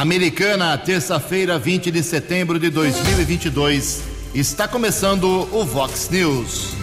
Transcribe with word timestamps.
Americana, 0.00 0.78
terça-feira, 0.78 1.58
20 1.58 1.90
de 1.90 2.02
setembro 2.02 2.58
de 2.58 2.70
2022. 2.70 4.00
Está 4.34 4.66
começando 4.66 5.46
o 5.52 5.62
Vox 5.62 6.08
News. 6.08 6.74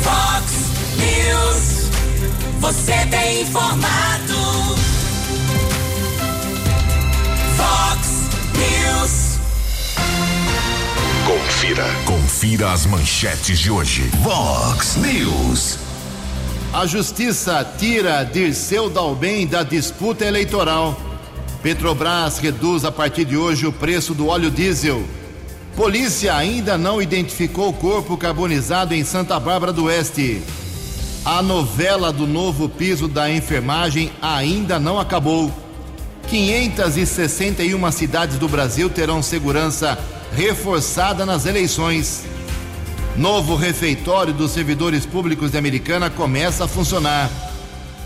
Vox 0.00 0.52
News. 0.96 1.90
Você 2.60 3.04
tem 3.10 3.42
informado. 3.42 4.76
Vox 7.56 8.08
News. 8.54 9.38
Confira. 11.26 11.84
Confira 12.04 12.72
as 12.72 12.86
manchetes 12.86 13.58
de 13.58 13.72
hoje. 13.72 14.08
Vox 14.22 14.94
News. 14.98 15.87
A 16.72 16.84
justiça 16.86 17.66
tira 17.78 18.22
Dirceu 18.24 18.90
Dalben 18.90 19.46
da 19.46 19.62
disputa 19.62 20.26
eleitoral. 20.26 21.00
Petrobras 21.62 22.38
reduz 22.38 22.84
a 22.84 22.92
partir 22.92 23.24
de 23.24 23.38
hoje 23.38 23.66
o 23.66 23.72
preço 23.72 24.12
do 24.12 24.26
óleo 24.26 24.50
diesel. 24.50 25.02
Polícia 25.74 26.36
ainda 26.36 26.76
não 26.76 27.00
identificou 27.00 27.70
o 27.70 27.72
corpo 27.72 28.18
carbonizado 28.18 28.94
em 28.94 29.02
Santa 29.02 29.40
Bárbara 29.40 29.72
do 29.72 29.84
Oeste. 29.84 30.42
A 31.24 31.40
novela 31.40 32.12
do 32.12 32.26
novo 32.26 32.68
piso 32.68 33.08
da 33.08 33.30
enfermagem 33.30 34.12
ainda 34.20 34.78
não 34.78 35.00
acabou. 35.00 35.50
561 36.28 37.90
cidades 37.90 38.36
do 38.36 38.46
Brasil 38.46 38.90
terão 38.90 39.22
segurança 39.22 39.98
reforçada 40.36 41.24
nas 41.24 41.46
eleições. 41.46 42.24
Novo 43.18 43.54
refeitório 43.56 44.32
dos 44.32 44.52
servidores 44.52 45.04
públicos 45.04 45.50
de 45.50 45.58
Americana 45.58 46.08
começa 46.08 46.66
a 46.66 46.68
funcionar. 46.68 47.28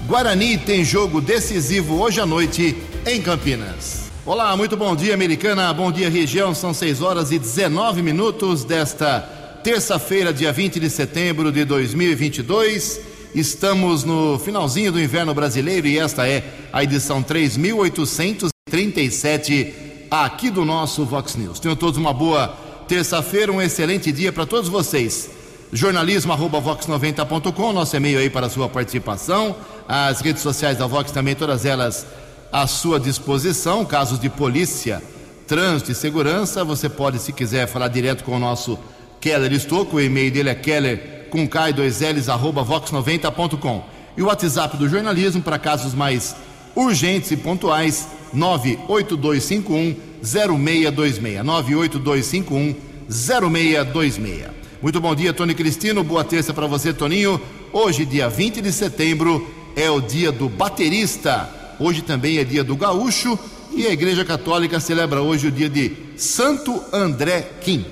Guarani 0.07 0.57
tem 0.57 0.83
jogo 0.83 1.21
decisivo 1.21 2.01
hoje 2.01 2.19
à 2.19 2.25
noite 2.25 2.75
em 3.05 3.21
Campinas. 3.21 4.11
Olá, 4.25 4.57
muito 4.57 4.75
bom 4.75 4.97
dia, 4.97 5.13
Americana. 5.13 5.71
Bom 5.75 5.93
dia, 5.93 6.09
região. 6.09 6.55
São 6.55 6.73
6 6.73 7.03
horas 7.03 7.31
e 7.31 7.39
19 7.39 8.01
minutos 8.01 8.65
desta 8.65 9.21
terça-feira, 9.63 10.33
dia 10.33 10.51
20 10.51 10.81
de 10.81 10.89
setembro 10.89 11.53
de 11.53 11.67
2022. 11.67 12.99
Estamos 13.35 14.05
no 14.05 14.39
finalzinho 14.39 14.93
do 14.93 15.01
inverno 15.01 15.35
brasileiro 15.35 15.87
e 15.87 15.99
esta 15.99 16.27
é 16.27 16.43
a 16.73 16.83
edição 16.83 17.23
3837 17.23 19.75
aqui 20.11 20.49
do 20.49 20.65
nosso 20.65 21.05
Vox 21.05 21.37
News. 21.37 21.61
Tenham 21.61 21.77
todos 21.77 21.99
uma 21.99 22.15
boa 22.15 22.62
terça-feira, 22.87 23.53
um 23.53 23.61
excelente 23.61 24.13
dia 24.13 24.33
para 24.33 24.47
todos 24.47 24.69
vocês. 24.69 25.31
Jornalismo 25.73 26.33
arroba 26.33 26.61
vox90.com, 26.61 27.73
nosso 27.73 27.97
e-mail 27.97 28.19
aí 28.19 28.29
para 28.29 28.47
a 28.47 28.51
sua 28.51 28.69
participação. 28.69 29.57
As 29.89 30.21
redes 30.21 30.43
sociais 30.43 30.77
da 30.77 30.87
Vox 30.87 31.11
também, 31.11 31.35
todas 31.35 31.65
elas 31.65 32.07
à 32.53 32.67
sua 32.67 33.01
disposição. 33.01 33.85
Casos 33.85 34.21
de 34.21 34.29
polícia, 34.29 35.03
trânsito 35.47 35.91
e 35.91 35.95
segurança, 35.95 36.63
você 36.63 36.89
pode, 36.89 37.19
se 37.19 37.33
quiser, 37.33 37.67
falar 37.67 37.89
direto 37.89 38.23
com 38.23 38.37
o 38.37 38.39
nosso 38.39 38.79
Keller 39.19 39.53
Estouco. 39.53 39.97
O 39.97 40.01
e-mail 40.01 40.31
dele 40.31 40.51
é 40.51 40.55
keller 40.55 41.29
com 41.31 41.49
K2Ls 41.49 42.31
arroba 42.31 42.63
vox90.com. 42.63 43.85
E 44.15 44.23
o 44.23 44.27
WhatsApp 44.27 44.77
do 44.77 44.87
jornalismo 44.87 45.41
para 45.41 45.59
casos 45.59 45.95
mais 45.95 46.37
urgentes 46.77 47.31
e 47.31 47.37
pontuais, 47.37 48.09
98251 48.35 50.12
0626. 50.23 51.45
98251 51.45 52.75
0626. 53.09 54.47
Muito 54.81 55.01
bom 55.01 55.15
dia, 55.15 55.33
Tony 55.33 55.55
Cristino. 55.55 56.03
Boa 56.03 56.25
terça 56.25 56.55
para 56.55 56.67
você, 56.67 56.93
Toninho. 56.93 57.41
Hoje, 57.73 58.05
dia 58.05 58.29
20 58.29 58.61
de 58.61 58.73
setembro, 58.73 59.47
é 59.77 59.91
o 59.91 60.01
dia 60.01 60.31
do 60.33 60.49
baterista. 60.49 61.49
Hoje 61.79 62.03
também 62.03 62.39
é 62.39 62.45
dia 62.45 62.63
do 62.63 62.77
gaúcho 62.77 63.39
e 63.75 63.87
a 63.87 63.93
Igreja 63.93 64.25
Católica 64.25 64.79
celebra 64.79 65.23
hoje 65.23 65.49
o 65.49 65.51
dia 65.51 65.69
de 65.69 65.97
Santo 66.17 66.83
André 66.93 67.49
Kim. 67.61 67.85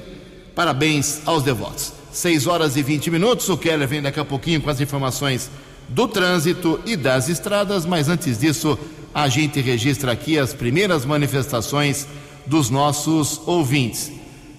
Parabéns 0.55 1.23
aos 1.25 1.43
devotos. 1.43 1.93
6 2.13 2.47
horas 2.47 2.77
e 2.77 2.83
20 2.83 3.11
minutos. 3.11 3.49
O 3.49 3.57
Keller 3.57 3.89
vem 3.89 4.03
daqui 4.03 4.21
a 4.21 4.25
pouquinho 4.25 4.61
com 4.61 4.69
as 4.69 4.81
informações 4.81 5.51
do 5.89 6.07
trânsito 6.07 6.81
e 6.87 6.97
das 6.97 7.29
estradas, 7.29 7.85
mas 7.85 8.09
antes 8.09 8.39
disso, 8.39 8.79
a 9.15 9.29
gente 9.29 9.61
registra 9.61 10.13
aqui 10.13 10.39
as 10.39 10.55
primeiras 10.55 11.05
manifestações 11.05 12.07
dos 12.47 12.71
nossos 12.71 13.41
ouvintes. 13.47 14.13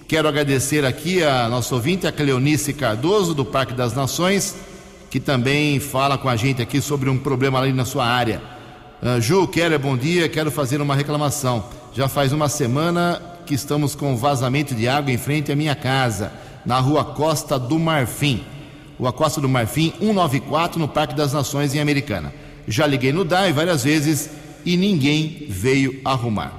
Quero 0.06 0.28
agradecer 0.28 0.84
aqui 0.84 1.22
a 1.22 1.48
nosso 1.48 1.74
ouvinte, 1.74 2.06
a 2.06 2.12
Cleonice 2.12 2.74
Cardoso, 2.74 3.34
do 3.34 3.44
Parque 3.44 3.72
das 3.72 3.94
Nações, 3.94 4.54
que 5.10 5.18
também 5.18 5.80
fala 5.80 6.18
com 6.18 6.28
a 6.28 6.36
gente 6.36 6.60
aqui 6.60 6.80
sobre 6.80 7.08
um 7.08 7.18
problema 7.18 7.58
ali 7.58 7.72
na 7.72 7.84
sua 7.84 8.04
área. 8.04 8.42
Uh, 9.02 9.20
Ju, 9.20 9.48
Keller, 9.48 9.78
bom 9.78 9.96
dia. 9.96 10.28
Quero 10.28 10.50
fazer 10.50 10.80
uma 10.80 10.94
reclamação. 10.94 11.64
Já 11.94 12.08
faz 12.08 12.32
uma 12.32 12.48
semana 12.48 13.20
que 13.46 13.54
estamos 13.54 13.94
com 13.94 14.16
vazamento 14.16 14.74
de 14.74 14.86
água 14.86 15.10
em 15.10 15.18
frente 15.18 15.50
à 15.50 15.56
minha 15.56 15.74
casa, 15.74 16.32
na 16.64 16.78
rua 16.78 17.04
Costa 17.04 17.58
do 17.58 17.78
Marfim. 17.78 18.44
Rua 18.98 19.12
Costa 19.12 19.40
do 19.40 19.48
Marfim, 19.48 19.92
194, 19.98 20.78
no 20.78 20.86
Parque 20.86 21.14
das 21.14 21.32
Nações, 21.32 21.74
em 21.74 21.80
Americana. 21.80 22.32
Já 22.68 22.86
liguei 22.86 23.12
no 23.12 23.24
DAI 23.24 23.52
várias 23.52 23.82
vezes 23.82 24.30
e 24.64 24.76
ninguém 24.76 25.46
veio 25.48 26.00
arrumar. 26.04 26.52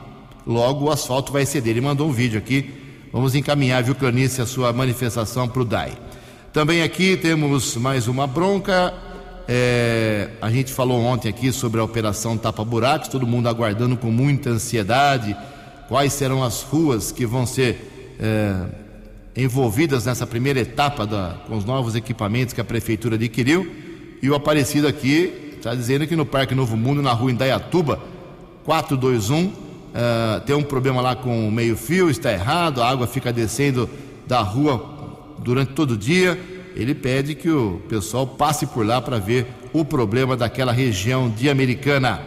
Logo 0.45 0.85
o 0.85 0.91
asfalto 0.91 1.31
vai 1.31 1.45
ceder. 1.45 1.71
Ele 1.71 1.81
mandou 1.81 2.07
um 2.07 2.11
vídeo 2.11 2.37
aqui. 2.37 2.69
Vamos 3.11 3.35
encaminhar, 3.35 3.83
viu, 3.83 3.95
Clanice, 3.95 4.41
a 4.41 4.45
sua 4.45 4.73
manifestação 4.73 5.47
para 5.47 5.61
o 5.61 5.65
DAI. 5.65 5.93
Também 6.51 6.81
aqui 6.81 7.15
temos 7.15 7.75
mais 7.75 8.07
uma 8.07 8.27
bronca. 8.27 8.93
É, 9.47 10.29
a 10.41 10.49
gente 10.49 10.71
falou 10.71 11.01
ontem 11.01 11.29
aqui 11.29 11.51
sobre 11.51 11.79
a 11.79 11.83
operação 11.83 12.37
Tapa 12.37 12.63
Buracos, 12.63 13.09
todo 13.09 13.27
mundo 13.27 13.49
aguardando 13.49 13.97
com 13.97 14.09
muita 14.09 14.51
ansiedade 14.51 15.35
quais 15.87 16.13
serão 16.13 16.43
as 16.43 16.61
ruas 16.61 17.11
que 17.11 17.25
vão 17.25 17.45
ser 17.45 18.15
é, 18.19 18.55
envolvidas 19.35 20.05
nessa 20.05 20.25
primeira 20.25 20.59
etapa 20.59 21.05
da, 21.05 21.37
com 21.47 21.57
os 21.57 21.65
novos 21.65 21.95
equipamentos 21.95 22.53
que 22.53 22.61
a 22.61 22.63
prefeitura 22.63 23.15
adquiriu. 23.15 23.69
E 24.21 24.29
o 24.29 24.35
Aparecido 24.35 24.87
aqui 24.87 25.42
está 25.63 25.73
dizendo 25.73 26.05
que 26.05 26.13
no 26.13 26.25
Parque 26.25 26.53
Novo 26.53 26.75
Mundo, 26.75 27.01
na 27.01 27.13
rua 27.13 27.31
Indaiatuba, 27.31 27.97
421, 28.65 29.45
uh, 29.45 29.53
tem 30.45 30.53
um 30.53 30.61
problema 30.61 30.99
lá 30.99 31.15
com 31.15 31.47
o 31.47 31.51
meio-fio, 31.51 32.09
está 32.09 32.33
errado, 32.33 32.83
a 32.83 32.89
água 32.89 33.07
fica 33.07 33.31
descendo 33.31 33.89
da 34.27 34.41
rua 34.41 35.33
durante 35.39 35.71
todo 35.71 35.91
o 35.91 35.97
dia. 35.97 36.37
Ele 36.75 36.93
pede 36.93 37.33
que 37.33 37.49
o 37.49 37.81
pessoal 37.87 38.27
passe 38.27 38.67
por 38.67 38.85
lá 38.85 39.01
para 39.01 39.19
ver 39.19 39.47
o 39.71 39.85
problema 39.85 40.35
daquela 40.35 40.73
região 40.73 41.29
de 41.29 41.49
Americana. 41.49 42.19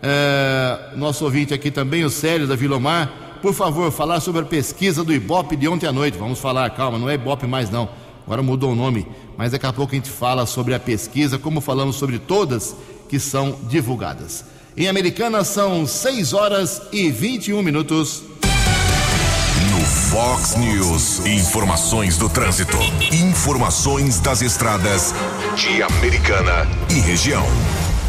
Uh, 0.00 0.96
nosso 0.96 1.24
ouvinte 1.24 1.52
aqui 1.52 1.72
também, 1.72 2.04
o 2.04 2.10
Célio 2.10 2.46
da 2.46 2.54
Vilomar, 2.54 3.10
por 3.42 3.54
favor, 3.54 3.90
falar 3.90 4.20
sobre 4.20 4.42
a 4.42 4.44
pesquisa 4.44 5.02
do 5.02 5.12
Ibope 5.12 5.56
de 5.56 5.66
ontem 5.66 5.88
à 5.88 5.92
noite. 5.92 6.16
Vamos 6.16 6.38
falar, 6.38 6.70
calma, 6.70 6.96
não 6.96 7.10
é 7.10 7.14
Ibope 7.14 7.44
mais 7.44 7.70
não. 7.70 7.88
Agora 8.28 8.42
mudou 8.42 8.72
o 8.72 8.74
nome, 8.74 9.06
mas 9.38 9.52
daqui 9.52 9.64
a 9.64 9.72
pouco 9.72 9.94
a 9.94 9.94
gente 9.94 10.10
fala 10.10 10.44
sobre 10.44 10.74
a 10.74 10.78
pesquisa, 10.78 11.38
como 11.38 11.62
falamos 11.62 11.96
sobre 11.96 12.18
todas 12.18 12.76
que 13.08 13.18
são 13.18 13.58
divulgadas. 13.70 14.44
Em 14.76 14.86
Americana 14.86 15.42
são 15.44 15.86
6 15.86 16.34
horas 16.34 16.82
e 16.92 17.10
21 17.10 17.62
minutos. 17.62 18.22
No 19.70 19.80
Fox 19.80 20.56
News, 20.56 21.24
informações 21.24 22.18
do 22.18 22.28
trânsito, 22.28 22.76
informações 23.10 24.20
das 24.20 24.42
estradas 24.42 25.14
de 25.56 25.82
Americana 25.82 26.68
e 26.90 27.00
região. 27.00 27.46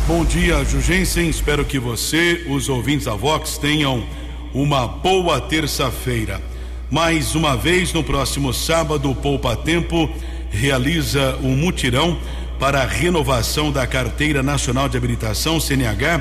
Bom 0.05 0.25
dia, 0.25 0.65
Jugensen. 0.65 1.29
Espero 1.29 1.63
que 1.63 1.79
você, 1.79 2.45
os 2.49 2.67
ouvintes 2.67 3.05
da 3.05 3.15
Vox, 3.15 3.57
tenham 3.57 4.05
uma 4.53 4.85
boa 4.85 5.39
terça-feira. 5.39 6.48
Mais 6.89 7.35
uma 7.35 7.55
vez, 7.55 7.93
no 7.93 8.03
próximo 8.03 8.51
sábado, 8.51 9.11
o 9.11 9.15
Poupa 9.15 9.55
Tempo 9.55 10.09
realiza 10.49 11.37
um 11.43 11.55
mutirão 11.55 12.17
para 12.59 12.81
a 12.81 12.87
renovação 12.87 13.71
da 13.71 13.85
Carteira 13.85 14.41
Nacional 14.41 14.89
de 14.89 14.97
Habilitação, 14.97 15.59
CNH, 15.59 16.19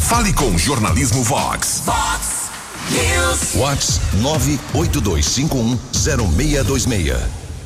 Fale 0.00 0.32
com 0.32 0.56
Jornalismo 0.56 1.22
Vox. 1.22 1.82
Vox 1.84 2.50
News. 2.90 3.52
Vox 3.54 4.00
982510626. 4.74 7.16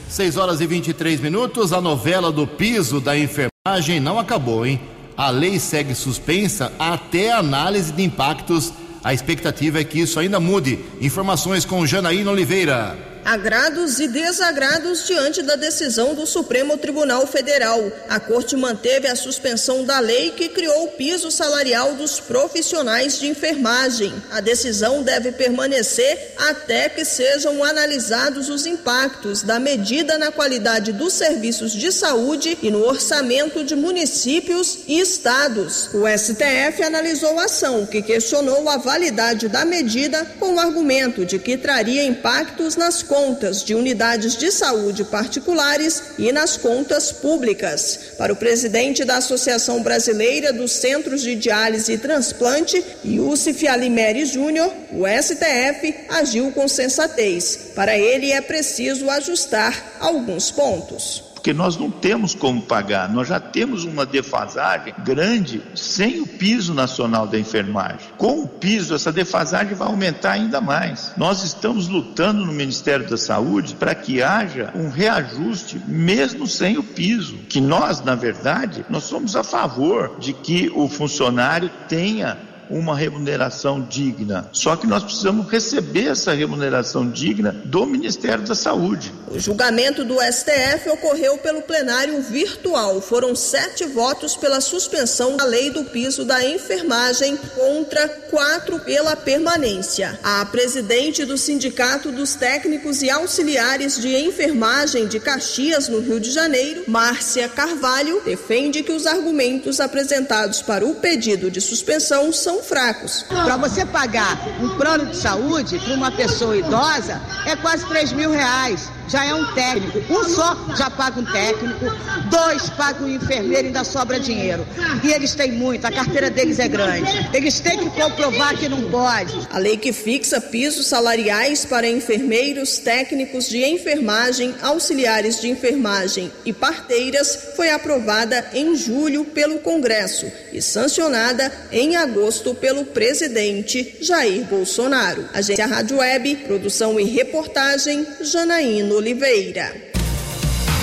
6 0.09 0.37
horas 0.37 0.61
e 0.61 0.67
23 0.67 1.21
minutos. 1.21 1.73
A 1.73 1.81
novela 1.81 2.31
do 2.31 2.47
piso 2.47 3.01
da 3.01 3.19
enfermagem 3.19 3.99
não 4.01 4.19
acabou, 4.19 4.67
hein? 4.67 4.79
A 5.17 5.31
lei 5.31 5.59
segue 5.59 5.95
suspensa 5.95 6.71
até 6.79 7.33
análise 7.33 7.91
de 7.93 8.03
impactos. 8.03 8.73
A 9.03 9.15
expectativa 9.15 9.81
é 9.81 9.85
que 9.85 10.01
isso 10.01 10.19
ainda 10.19 10.41
mude. 10.41 10.79
Informações 11.01 11.65
com 11.65 11.87
Janaína 11.87 12.31
Oliveira. 12.31 13.14
Agrados 13.25 14.01
e 14.01 14.07
desagrados 14.07 15.07
diante 15.07 15.41
da 15.41 15.57
decisão 15.57 16.15
do 16.15 16.27
Supremo 16.27 16.77
Tribunal 16.77 17.27
Federal. 17.27 17.91
A 18.07 18.21
Corte 18.21 18.55
manteve 18.55 19.09
a 19.09 19.17
suspensão 19.17 19.83
da 19.83 19.99
lei 19.99 20.33
que 20.33 20.51
criou 20.51 20.85
o 20.85 20.89
piso 20.89 21.31
salarial 21.31 21.95
dos 21.95 22.21
profissionais 22.21 23.19
de 23.19 23.27
enfermagem. 23.27 24.13
A 24.31 24.43
decisão 24.43 25.03
deve 25.03 25.33
permanecer 25.33 26.35
até 26.37 26.91
que 26.91 27.03
sejam 27.03 27.65
analisados 27.65 28.51
os 28.51 28.67
impactos 28.67 29.43
da 29.43 29.59
medida 29.59 30.19
na 30.19 30.31
qualidade 30.31 30.93
dos 30.93 31.15
serviços 31.15 31.73
de 31.73 31.91
saúde 31.91 32.59
e 32.61 32.71
no 32.71 32.85
orçamento 32.85 33.65
de 33.65 33.75
municípios 33.75 34.81
e 34.87 35.01
estados. 35.01 35.89
O 35.95 36.05
STF 36.07 36.83
analisou 36.83 37.39
a 37.41 37.45
ação 37.45 37.87
que 37.87 38.03
questionou 38.03 38.69
a 38.69 38.77
validade 38.77 39.49
da 39.49 39.65
medida 39.65 40.27
com 40.39 40.55
o 40.55 40.61
argumento 40.61 41.25
de 41.25 41.39
que 41.39 41.57
traria 41.57 42.05
impactos 42.05 42.77
nas 42.77 43.03
contas 43.15 43.63
de 43.63 43.77
unidades 43.77 44.37
de 44.37 44.51
saúde 44.51 45.05
particulares 45.05 46.03
e 46.19 46.33
nas 46.33 46.57
contas 46.57 47.13
públicas. 47.13 48.15
Para 48.19 48.33
o 48.33 48.37
presidente 48.37 49.05
da 49.05 49.19
Associação 49.19 49.85
Brasileira 49.85 50.53
dos 50.53 50.73
Centros 50.73 51.23
de 51.23 51.37
Diálise 51.37 51.93
e 51.93 51.99
Transplante, 51.99 52.85
Yusuf 53.05 53.69
Alimeri 53.69 54.27
Júnior, 54.27 54.69
o 54.91 55.05
STF 55.07 55.95
agiu 56.09 56.51
com 56.51 56.67
sensatez. 56.67 57.71
Para 57.77 57.97
ele 57.97 58.33
é 58.33 58.41
preciso 58.41 59.09
ajustar 59.09 59.95
alguns 60.01 60.51
pontos 60.51 61.24
porque 61.45 61.53
nós 61.53 61.77
não 61.77 61.91
temos 61.91 62.35
como 62.35 62.63
pagar, 62.63 63.07
nós 63.13 63.29
já 63.29 63.39
temos 63.39 63.85
uma 63.85 64.07
defasagem 64.07 64.95
grande 65.05 65.61
sem 65.75 66.23
o 66.23 66.27
piso 66.27 66.73
nacional 66.73 67.27
da 67.27 67.39
enfermagem. 67.39 68.09
Com 68.17 68.41
o 68.41 68.49
piso, 68.49 68.95
essa 68.95 69.13
defasagem 69.13 69.75
vai 69.75 69.89
aumentar 69.89 70.33
ainda 70.33 70.59
mais. 70.59 71.13
Nós 71.19 71.45
estamos 71.45 71.87
lutando 71.87 72.47
no 72.47 72.51
Ministério 72.51 73.07
da 73.07 73.19
Saúde 73.19 73.75
para 73.75 73.95
que 73.95 74.23
haja 74.23 74.73
um 74.75 74.89
reajuste, 74.89 75.79
mesmo 75.87 76.47
sem 76.47 76.79
o 76.79 76.83
piso. 76.83 77.37
Que 77.47 77.61
nós, 77.61 78.01
na 78.01 78.15
verdade, 78.15 78.83
nós 78.89 79.05
somos 79.05 79.37
a 79.37 79.45
favor 79.45 80.17
de 80.19 80.33
que 80.33 80.73
o 80.75 80.89
funcionário 80.89 81.71
tenha 81.87 82.39
uma 82.71 82.97
remuneração 82.97 83.81
digna. 83.81 84.49
Só 84.53 84.77
que 84.77 84.87
nós 84.87 85.05
precisamos 85.05 85.51
receber 85.51 86.09
essa 86.09 86.33
remuneração 86.33 87.11
digna 87.11 87.53
do 87.65 87.87
Ministério 87.87 88.45
da 88.45 88.55
Saúde. 88.55 89.13
O 89.31 89.39
julgamento 89.39 90.05
do 90.05 90.17
STF 90.21 90.89
ocorreu 90.91 91.39
pelo 91.39 91.63
plenário 91.63 92.21
virtual. 92.23 93.01
Foram 93.01 93.35
sete 93.35 93.85
votos 93.85 94.37
pela 94.37 94.61
suspensão 94.61 95.37
da 95.37 95.45
lei 95.45 95.71
do 95.71 95.85
piso 95.85 96.25
da 96.25 96.45
enfermagem 96.45 97.37
contra 97.55 98.09
quatro 98.09 98.81
pela 98.81 99.17
permanência. 99.17 100.19
A 100.23 100.45
presidente 100.47 101.25
do 101.25 101.37
Sindicato 101.37 102.11
dos 102.11 102.35
Técnicos 102.35 103.03
e 103.03 103.11
Auxiliares 103.11 104.01
de 104.01 104.15
Enfermagem 104.17 105.07
de 105.07 105.21
Caxias, 105.21 105.89
no 105.89 106.01
Rio 106.01 106.21
de 106.21 106.31
Janeiro, 106.31 106.85
Márcia 106.87 107.49
Carvalho, 107.49 108.23
defende 108.25 108.83
que 108.83 108.93
os 108.93 109.07
argumentos 109.07 109.81
apresentados 109.81 110.63
para 110.63 110.85
o 110.85 110.97
pedido 110.97 111.51
de 111.51 111.61
suspensão 111.61 112.33
são 112.33 112.63
fracos. 112.65 113.23
Para 113.23 113.57
você 113.57 113.85
pagar 113.87 114.39
um 114.61 114.77
plano 114.77 115.07
de 115.07 115.17
saúde 115.17 115.79
para 115.79 115.95
uma 115.95 116.11
pessoa 116.11 116.57
idosa 116.57 117.21
é 117.47 117.57
quase 117.57 117.87
3 117.87 118.13
mil 118.13 118.31
reais 118.31 118.91
já 119.09 119.25
é 119.25 119.35
um 119.35 119.45
técnico. 119.55 120.01
Um 120.13 120.25
só 120.25 120.57
já 120.77 120.91
paga 120.91 121.21
um 121.21 121.25
técnico, 121.25 121.85
dois 122.31 122.71
pagam 122.71 123.07
um 123.07 123.11
enfermeiro 123.11 123.65
e 123.65 123.67
ainda 123.67 123.85
sobra 123.85 124.19
dinheiro. 124.19 124.67
E 125.03 125.13
eles 125.13 125.35
têm 125.35 125.53
muito, 125.53 125.85
a 125.85 125.91
carteira 125.91 126.31
deles 126.31 126.59
é 126.59 126.69
grande. 126.69 127.11
Eles 127.33 127.61
têm 127.61 127.79
que 127.79 127.91
comprovar 127.91 128.57
que 128.57 128.69
não 128.69 128.91
pode. 128.91 129.35
A 129.51 129.59
lei 129.59 129.77
que 129.77 129.93
fixa 129.93 130.41
pisos 130.41 130.87
salariais 130.87 131.65
para 131.65 131.89
enfermeiros, 131.89 132.79
técnicos 132.79 133.49
de 133.49 133.65
enfermagem, 133.65 134.55
auxiliares 134.63 135.41
de 135.41 135.49
enfermagem 135.49 136.33
e 136.45 136.53
parteiras 136.53 137.53
foi 137.57 137.71
aprovada 137.71 138.45
em 138.53 138.77
julho 138.77 139.25
pelo 139.25 139.59
Congresso 139.59 140.31
e 140.53 140.61
sancionada 140.61 141.53
em 141.71 141.97
agosto 141.97 142.55
pelo 142.55 142.85
presidente 142.85 143.97
Jair 144.01 144.45
Bolsonaro. 144.45 145.29
Agência 145.33 145.67
Rádio 145.67 145.99
Web, 145.99 146.37
produção 146.47 146.99
e 146.99 147.05
reportagem 147.05 148.07
Janaíno 148.21 148.94
Oliveira. 148.95 149.75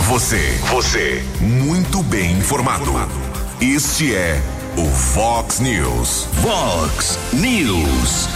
Você, 0.08 0.60
você, 0.70 1.24
muito 1.40 2.04
bem 2.04 2.34
informado. 2.34 2.92
Este 3.62 4.14
é 4.14 4.42
o 4.78 4.86
Fox 4.86 5.62
News. 5.62 6.28
Fox 6.42 7.18
News. 7.32 8.28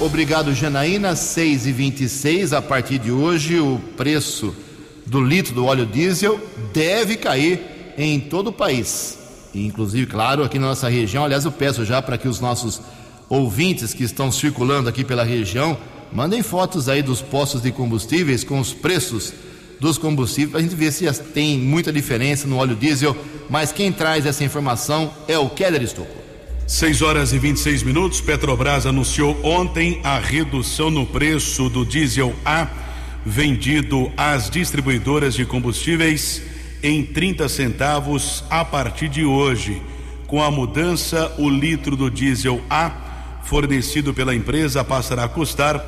Obrigado, 0.00 0.54
Janaína. 0.54 1.14
6 1.14 1.66
e 1.66 1.72
26 1.72 2.52
a 2.54 2.62
partir 2.62 2.98
de 2.98 3.12
hoje, 3.12 3.60
o 3.60 3.78
preço 3.96 4.56
do 5.04 5.20
litro 5.20 5.54
do 5.54 5.66
óleo 5.66 5.84
diesel 5.84 6.40
deve 6.72 7.16
cair 7.16 7.60
em 7.98 8.18
todo 8.18 8.48
o 8.48 8.52
país. 8.52 9.18
Inclusive, 9.54 10.06
claro, 10.06 10.44
aqui 10.44 10.58
na 10.58 10.68
nossa 10.68 10.88
região. 10.88 11.24
Aliás, 11.24 11.44
eu 11.44 11.52
peço 11.52 11.84
já 11.84 12.00
para 12.00 12.16
que 12.16 12.28
os 12.28 12.40
nossos 12.40 12.80
ouvintes 13.28 13.92
que 13.92 14.04
estão 14.04 14.32
circulando 14.32 14.88
aqui 14.88 15.04
pela 15.04 15.24
região 15.24 15.76
Mandem 16.12 16.42
fotos 16.42 16.88
aí 16.88 17.02
dos 17.02 17.20
postos 17.20 17.62
de 17.62 17.70
combustíveis 17.70 18.42
com 18.42 18.58
os 18.58 18.72
preços 18.72 19.32
dos 19.78 19.98
combustíveis 19.98 20.50
para 20.50 20.60
a 20.60 20.62
gente 20.62 20.74
ver 20.74 20.90
se 20.90 21.10
tem 21.32 21.58
muita 21.58 21.92
diferença 21.92 22.46
no 22.46 22.56
óleo 22.56 22.74
diesel. 22.74 23.16
Mas 23.48 23.72
quem 23.72 23.92
traz 23.92 24.26
essa 24.26 24.42
informação 24.42 25.12
é 25.26 25.38
o 25.38 25.50
Keller 25.50 25.82
Estocco. 25.82 26.16
6 26.66 27.02
horas 27.02 27.32
e 27.32 27.38
26 27.38 27.82
minutos. 27.82 28.20
Petrobras 28.20 28.86
anunciou 28.86 29.38
ontem 29.42 30.00
a 30.02 30.18
redução 30.18 30.90
no 30.90 31.06
preço 31.06 31.68
do 31.68 31.84
diesel 31.84 32.34
A 32.44 32.68
vendido 33.24 34.10
às 34.16 34.48
distribuidoras 34.48 35.34
de 35.34 35.44
combustíveis 35.44 36.42
em 36.82 37.04
30 37.04 37.48
centavos 37.48 38.44
a 38.50 38.64
partir 38.64 39.08
de 39.08 39.24
hoje. 39.24 39.82
Com 40.26 40.42
a 40.42 40.50
mudança, 40.50 41.32
o 41.38 41.48
litro 41.48 41.96
do 41.96 42.10
diesel 42.10 42.60
A 42.68 43.08
fornecido 43.44 44.12
pela 44.12 44.34
empresa 44.34 44.84
passará 44.84 45.24
a 45.24 45.28
custar 45.28 45.82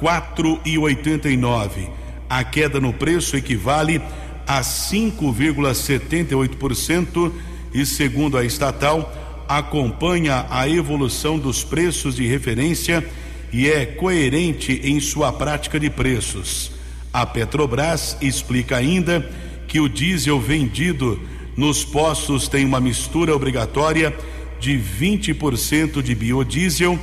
quatro 0.00 0.60
e 0.64 0.76
oitenta 0.78 1.28
e 1.28 1.36
nove. 1.36 1.88
A 2.28 2.42
queda 2.42 2.80
no 2.80 2.92
preço 2.92 3.36
equivale 3.36 4.02
a 4.46 4.62
5,78% 4.62 7.32
e 7.72 7.86
segundo 7.86 8.36
a 8.36 8.44
estatal 8.44 9.14
acompanha 9.46 10.44
a 10.48 10.68
evolução 10.68 11.38
dos 11.38 11.62
preços 11.62 12.16
de 12.16 12.26
referência 12.26 13.06
e 13.52 13.68
é 13.68 13.84
coerente 13.84 14.80
em 14.82 14.98
sua 15.00 15.30
prática 15.32 15.78
de 15.78 15.90
preços. 15.90 16.72
A 17.12 17.26
Petrobras 17.26 18.16
explica 18.22 18.76
ainda 18.76 19.28
que 19.68 19.80
o 19.80 19.88
diesel 19.88 20.40
vendido 20.40 21.20
nos 21.56 21.84
postos 21.84 22.46
tem 22.48 22.64
uma 22.64 22.80
mistura 22.80 23.34
obrigatória 23.34 24.16
de 24.58 24.78
20% 24.78 26.00
de 26.00 26.14
biodiesel. 26.14 26.98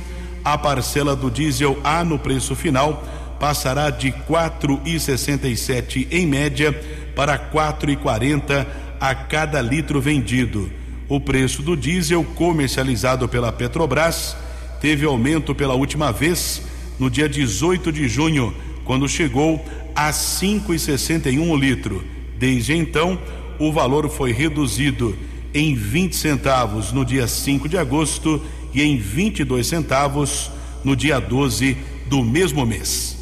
A 0.48 0.56
parcela 0.56 1.14
do 1.14 1.30
diesel 1.30 1.78
A 1.84 2.02
no 2.02 2.18
preço 2.18 2.56
final 2.56 3.04
passará 3.38 3.90
de 3.90 4.10
4,67 4.10 6.08
em 6.10 6.26
média 6.26 6.72
para 7.14 7.38
4,40 7.38 8.66
a 8.98 9.14
cada 9.14 9.60
litro 9.60 10.00
vendido. 10.00 10.72
O 11.06 11.20
preço 11.20 11.60
do 11.60 11.76
diesel 11.76 12.24
comercializado 12.34 13.28
pela 13.28 13.52
Petrobras 13.52 14.34
teve 14.80 15.04
aumento 15.04 15.54
pela 15.54 15.74
última 15.74 16.10
vez 16.12 16.62
no 16.98 17.10
dia 17.10 17.28
18 17.28 17.92
de 17.92 18.08
junho, 18.08 18.54
quando 18.86 19.06
chegou 19.06 19.62
a 19.94 20.10
5,61 20.12 21.46
o 21.46 21.56
litro. 21.56 22.02
Desde 22.38 22.74
então, 22.74 23.18
o 23.58 23.70
valor 23.70 24.08
foi 24.08 24.32
reduzido 24.32 25.14
em 25.52 25.74
20 25.74 26.16
centavos 26.16 26.90
no 26.90 27.04
dia 27.04 27.26
5 27.26 27.68
de 27.68 27.76
agosto 27.76 28.42
e 28.74 28.82
em 28.82 28.98
22 28.98 29.66
centavos 29.66 30.50
no 30.84 30.94
dia 30.94 31.18
12 31.20 31.76
do 32.08 32.22
mesmo 32.22 32.64
mês. 32.64 33.16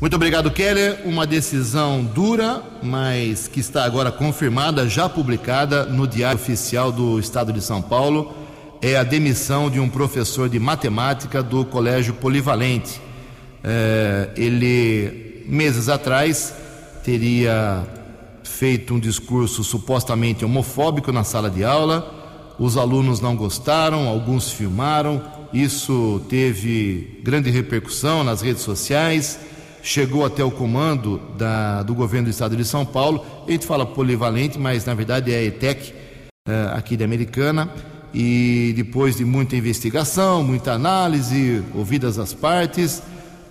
Muito 0.00 0.14
obrigado, 0.14 0.48
Keller. 0.50 1.00
Uma 1.04 1.26
decisão 1.26 2.04
dura, 2.04 2.62
mas 2.82 3.48
que 3.48 3.58
está 3.58 3.84
agora 3.84 4.12
confirmada, 4.12 4.88
já 4.88 5.08
publicada 5.08 5.84
no 5.86 6.06
Diário 6.06 6.38
Oficial 6.38 6.92
do 6.92 7.18
Estado 7.18 7.52
de 7.52 7.60
São 7.60 7.82
Paulo. 7.82 8.32
É 8.80 8.96
a 8.96 9.02
demissão 9.02 9.68
de 9.68 9.80
um 9.80 9.88
professor 9.88 10.48
de 10.48 10.60
matemática 10.60 11.42
do 11.42 11.64
Colégio 11.64 12.14
Polivalente. 12.14 13.00
É, 13.64 14.30
ele, 14.36 15.44
meses 15.48 15.88
atrás, 15.88 16.54
teria 17.02 17.84
feito 18.44 18.94
um 18.94 19.00
discurso 19.00 19.64
supostamente 19.64 20.44
homofóbico 20.44 21.10
na 21.10 21.24
sala 21.24 21.50
de 21.50 21.64
aula. 21.64 22.17
Os 22.58 22.76
alunos 22.76 23.20
não 23.20 23.36
gostaram, 23.36 24.08
alguns 24.08 24.50
filmaram. 24.50 25.22
Isso 25.52 26.20
teve 26.28 27.20
grande 27.22 27.50
repercussão 27.50 28.24
nas 28.24 28.42
redes 28.42 28.62
sociais 28.62 29.38
chegou 29.82 30.24
até 30.24 30.44
o 30.44 30.50
comando 30.50 31.20
da, 31.36 31.82
do 31.82 31.94
governo 31.94 32.26
do 32.26 32.30
estado 32.30 32.56
de 32.56 32.64
São 32.64 32.84
Paulo. 32.84 33.24
A 33.46 33.50
gente 33.50 33.66
fala 33.66 33.86
polivalente, 33.86 34.58
mas 34.58 34.84
na 34.84 34.94
verdade 34.94 35.32
é 35.32 35.38
a 35.38 35.44
ETEC, 35.44 35.92
uh, 36.46 36.76
aqui 36.76 36.96
de 36.96 37.04
Americana. 37.04 37.70
E 38.12 38.72
depois 38.76 39.16
de 39.16 39.24
muita 39.24 39.56
investigação, 39.56 40.42
muita 40.42 40.72
análise, 40.72 41.62
ouvidas 41.74 42.18
as 42.18 42.32
partes, 42.32 43.02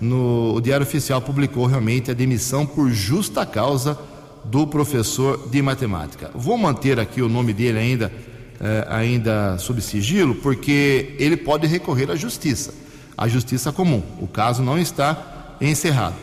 no, 0.01 0.55
o 0.55 0.61
Diário 0.61 0.85
Oficial 0.85 1.21
publicou 1.21 1.65
realmente 1.65 2.09
a 2.09 2.13
demissão 2.13 2.65
por 2.65 2.89
justa 2.91 3.45
causa 3.45 3.97
do 4.45 4.65
professor 4.65 5.47
de 5.49 5.61
matemática. 5.61 6.31
Vou 6.33 6.57
manter 6.57 6.99
aqui 6.99 7.21
o 7.21 7.29
nome 7.29 7.53
dele 7.53 7.77
ainda, 7.77 8.11
uh, 8.59 8.89
ainda 8.89 9.57
sob 9.57 9.81
sigilo, 9.81 10.35
porque 10.35 11.15
ele 11.19 11.37
pode 11.37 11.67
recorrer 11.67 12.11
à 12.11 12.15
justiça, 12.15 12.73
à 13.17 13.27
justiça 13.27 13.71
comum. 13.71 14.01
O 14.19 14.27
caso 14.27 14.61
não 14.61 14.77
está 14.77 15.55
encerrado. 15.61 16.15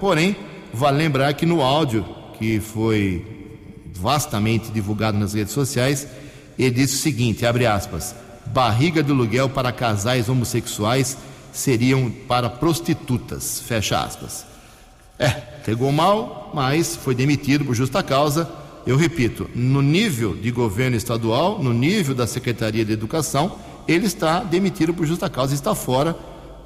Porém, 0.00 0.36
vale 0.72 0.98
lembrar 0.98 1.32
que 1.34 1.46
no 1.46 1.60
áudio 1.60 2.06
que 2.38 2.60
foi 2.60 3.24
vastamente 3.94 4.70
divulgado 4.70 5.18
nas 5.18 5.32
redes 5.34 5.52
sociais, 5.52 6.06
ele 6.58 6.70
disse 6.70 6.94
o 6.94 6.98
seguinte, 6.98 7.46
abre 7.46 7.66
aspas, 7.66 8.14
barriga 8.46 9.02
de 9.02 9.10
aluguel 9.10 9.48
para 9.48 9.72
casais 9.72 10.28
homossexuais 10.28 11.16
seriam 11.52 12.10
para 12.10 12.50
prostitutas, 12.50 13.60
fecha 13.60 14.00
aspas. 14.00 14.44
É, 15.18 15.30
pegou 15.64 15.90
mal, 15.90 16.50
mas 16.54 16.94
foi 16.94 17.14
demitido 17.14 17.64
por 17.64 17.74
justa 17.74 18.02
causa. 18.02 18.48
Eu 18.86 18.96
repito, 18.96 19.50
no 19.54 19.82
nível 19.82 20.34
de 20.34 20.50
governo 20.50 20.96
estadual, 20.96 21.62
no 21.62 21.72
nível 21.72 22.14
da 22.14 22.26
Secretaria 22.26 22.84
de 22.84 22.92
Educação, 22.92 23.58
ele 23.88 24.06
está 24.06 24.40
demitido 24.40 24.94
por 24.94 25.06
justa 25.06 25.28
causa, 25.28 25.54
está 25.54 25.74
fora 25.74 26.16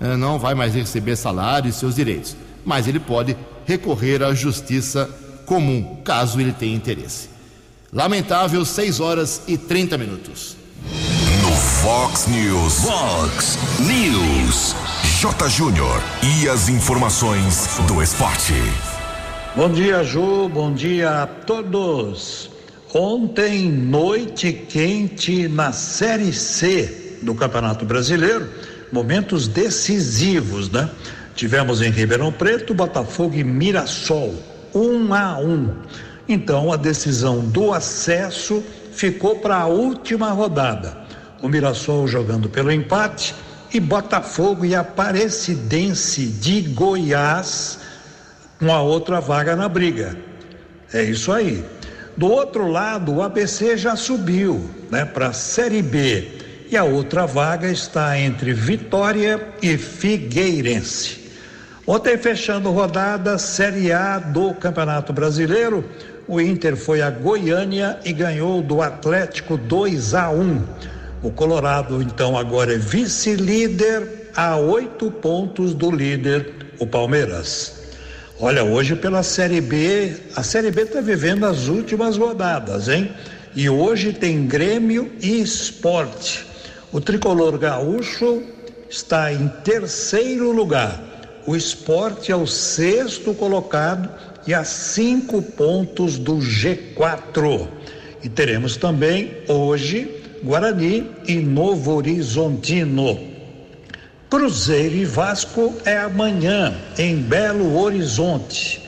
eh, 0.01 0.17
não 0.17 0.39
vai 0.39 0.55
mais 0.55 0.75
receber 0.75 1.15
salário 1.15 1.69
e 1.69 1.73
seus 1.73 1.95
direitos, 1.95 2.35
mas 2.65 2.89
ele 2.89 2.99
pode 2.99 3.37
recorrer 3.67 4.23
à 4.23 4.33
justiça 4.33 5.09
comum, 5.45 5.99
caso 6.03 6.41
ele 6.41 6.53
tenha 6.53 6.75
interesse. 6.75 7.29
Lamentável, 7.93 8.65
6 8.65 9.01
horas 9.01 9.43
e 9.47 9.59
30 9.59 9.99
minutos. 9.99 10.57
No 11.43 11.53
Fox 11.53 12.27
News. 12.29 12.75
Fox 12.85 13.59
News. 13.81 14.77
J. 15.21 15.49
Júnior. 15.49 16.01
E 16.23 16.49
as 16.49 16.69
informações 16.69 17.69
do 17.89 18.01
esporte. 18.01 18.55
Bom 19.61 19.71
dia, 19.71 20.03
Ju. 20.03 20.49
Bom 20.49 20.73
dia 20.73 21.25
a 21.25 21.27
todos. 21.27 22.51
Ontem, 22.95 23.71
noite 23.71 24.55
quente 24.55 25.49
na 25.49 25.71
Série 25.71 26.33
C 26.33 27.19
do 27.21 27.35
Campeonato 27.35 27.85
Brasileiro 27.85 28.49
momentos 28.91 29.47
decisivos, 29.47 30.71
né? 30.71 30.89
Tivemos 31.35 31.83
em 31.83 31.91
Ribeirão 31.91 32.33
Preto, 32.33 32.73
Botafogo 32.73 33.35
e 33.35 33.45
Mirassol, 33.45 34.35
um 34.75 35.13
a 35.13 35.39
um. 35.39 35.75
Então 36.27 36.73
a 36.73 36.77
decisão 36.77 37.41
do 37.41 37.75
acesso 37.75 38.65
ficou 38.93 39.41
para 39.41 39.59
a 39.59 39.67
última 39.67 40.31
rodada. 40.31 40.97
O 41.43 41.51
Mirassol 41.51 42.09
jogando 42.09 42.49
pelo 42.49 42.73
empate 42.73 43.35
e 43.75 43.79
Botafogo 43.79 44.65
e 44.65 44.75
Aparecidense 44.75 46.25
de 46.25 46.63
Goiás 46.63 47.90
com 48.61 48.71
a 48.71 48.83
outra 48.83 49.21
vaga 49.21 49.57
na 49.57 49.69
briga. 49.69 50.17
É 50.93 51.03
isso 51.03 51.33
aí. 51.33 51.65
Do 52.17 52.29
outro 52.29 52.69
lado, 52.69 53.15
o 53.15 53.23
ABC 53.23 53.79
já 53.79 53.97
subiu, 53.97 54.69
né, 54.91 55.07
para 55.07 55.29
a 55.29 55.33
Série 55.33 55.81
B 55.81 56.29
e 56.71 56.77
a 56.77 56.85
outra 56.85 57.27
vaga 57.27 57.69
está 57.69 58.19
entre 58.19 58.53
Vitória 58.53 59.49
e 59.63 59.79
Figueirense. 59.79 61.31
Ontem, 61.87 62.19
fechando 62.19 62.71
rodada 62.71 63.39
Série 63.39 63.91
A 63.91 64.19
do 64.19 64.53
Campeonato 64.55 65.13
Brasileiro, 65.13 65.85
o 66.29 66.41
Inter 66.41 66.77
foi 66.77 67.01
a 67.01 67.11
Goiânia 67.11 67.99
e 68.05 68.13
ganhou 68.13 68.63
do 68.63 68.83
Atlético 68.83 69.57
2 69.57 70.15
a 70.15 70.31
1. 70.31 70.63
O 71.23 71.31
Colorado, 71.33 72.03
então, 72.03 72.37
agora 72.37 72.75
é 72.75 72.79
vice-líder 72.79 74.31
a 74.37 74.57
oito 74.57 75.11
pontos 75.11 75.75
do 75.75 75.91
líder, 75.91 76.55
o 76.79 76.87
Palmeiras. 76.87 77.80
Olha, 78.43 78.65
hoje 78.65 78.97
pela 78.97 79.23
Série 79.23 79.61
B, 79.61 80.15
a 80.35 80.43
Série 80.43 80.71
B 80.71 80.85
está 80.85 81.03
vivendo 81.03 81.45
as 81.45 81.69
últimas 81.69 82.17
rodadas, 82.17 82.89
hein? 82.89 83.11
E 83.55 83.69
hoje 83.69 84.15
tem 84.15 84.47
Grêmio 84.47 85.13
e 85.21 85.43
Esporte. 85.43 86.47
O 86.91 87.03
tricolor 87.03 87.59
gaúcho 87.59 88.43
está 88.89 89.31
em 89.31 89.47
terceiro 89.63 90.53
lugar. 90.53 91.05
O 91.47 91.55
esporte 91.55 92.33
é 92.33 92.37
o 92.37 92.47
sexto 92.47 93.35
colocado 93.35 94.09
e 94.47 94.55
a 94.55 94.65
cinco 94.65 95.43
pontos 95.43 96.17
do 96.17 96.37
G4. 96.37 97.69
E 98.25 98.29
teremos 98.31 98.75
também 98.75 99.37
hoje 99.49 100.23
Guarani 100.43 101.11
e 101.29 101.35
Novo 101.41 101.95
Horizontino. 101.95 103.30
Cruzeiro 104.31 104.95
e 104.95 105.05
Vasco 105.05 105.75
é 105.85 105.99
amanhã 105.99 106.73
em 106.97 107.17
Belo 107.17 107.77
Horizonte. 107.77 108.81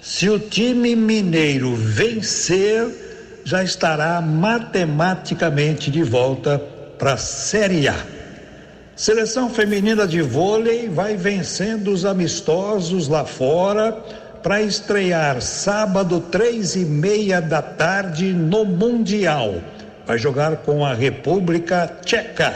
Se 0.00 0.28
o 0.28 0.40
time 0.40 0.96
mineiro 0.96 1.76
vencer, 1.76 3.40
já 3.44 3.62
estará 3.62 4.20
matematicamente 4.20 5.88
de 5.88 6.02
volta 6.02 6.58
para 6.98 7.12
a 7.12 7.16
Série 7.16 7.86
A. 7.86 7.94
Seleção 8.96 9.48
feminina 9.48 10.04
de 10.04 10.20
vôlei 10.20 10.88
vai 10.88 11.16
vencendo 11.16 11.92
os 11.92 12.04
amistosos 12.04 13.06
lá 13.06 13.24
fora 13.24 13.92
para 14.42 14.62
estrear 14.62 15.40
sábado, 15.40 16.18
três 16.20 16.74
e 16.74 16.84
meia 16.84 17.40
da 17.40 17.62
tarde 17.62 18.32
no 18.32 18.64
Mundial. 18.64 19.62
Vai 20.04 20.18
jogar 20.18 20.56
com 20.56 20.84
a 20.84 20.92
República 20.92 21.88
Tcheca. 22.04 22.52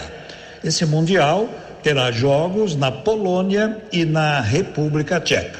Esse 0.64 0.84
Mundial 0.84 1.48
terá 1.86 2.10
jogos 2.10 2.74
na 2.74 2.90
Polônia 2.90 3.80
e 3.92 4.04
na 4.04 4.40
República 4.40 5.20
Tcheca. 5.20 5.56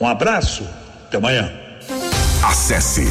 Um 0.00 0.06
abraço, 0.06 0.64
até 1.08 1.16
amanhã. 1.16 1.50
Acesse 2.44 3.04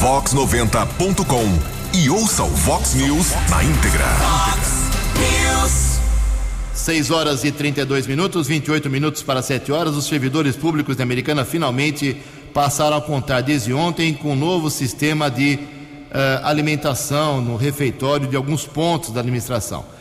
vox90.com 0.00 1.44
e 1.92 2.08
ouça 2.08 2.42
o 2.42 2.48
Vox 2.48 2.94
News 2.94 3.32
na 3.50 3.62
íntegra. 3.62 4.06
Vox 4.16 4.90
News. 5.18 6.00
6 6.72 7.10
horas 7.10 7.44
e 7.44 7.52
32 7.52 8.06
minutos, 8.06 8.46
28 8.46 8.88
minutos 8.88 9.22
para 9.22 9.42
7 9.42 9.70
horas. 9.70 9.94
Os 9.94 10.06
servidores 10.06 10.56
públicos 10.56 10.96
da 10.96 11.02
Americana 11.02 11.44
finalmente 11.44 12.16
passaram 12.54 12.96
a 12.96 13.02
contar 13.02 13.42
desde 13.42 13.74
ontem 13.74 14.14
com 14.14 14.32
um 14.32 14.36
novo 14.36 14.70
sistema 14.70 15.30
de 15.30 15.56
uh, 15.56 16.46
alimentação 16.46 17.42
no 17.42 17.56
refeitório 17.56 18.26
de 18.26 18.36
alguns 18.36 18.66
pontos 18.66 19.10
da 19.10 19.20
administração. 19.20 19.92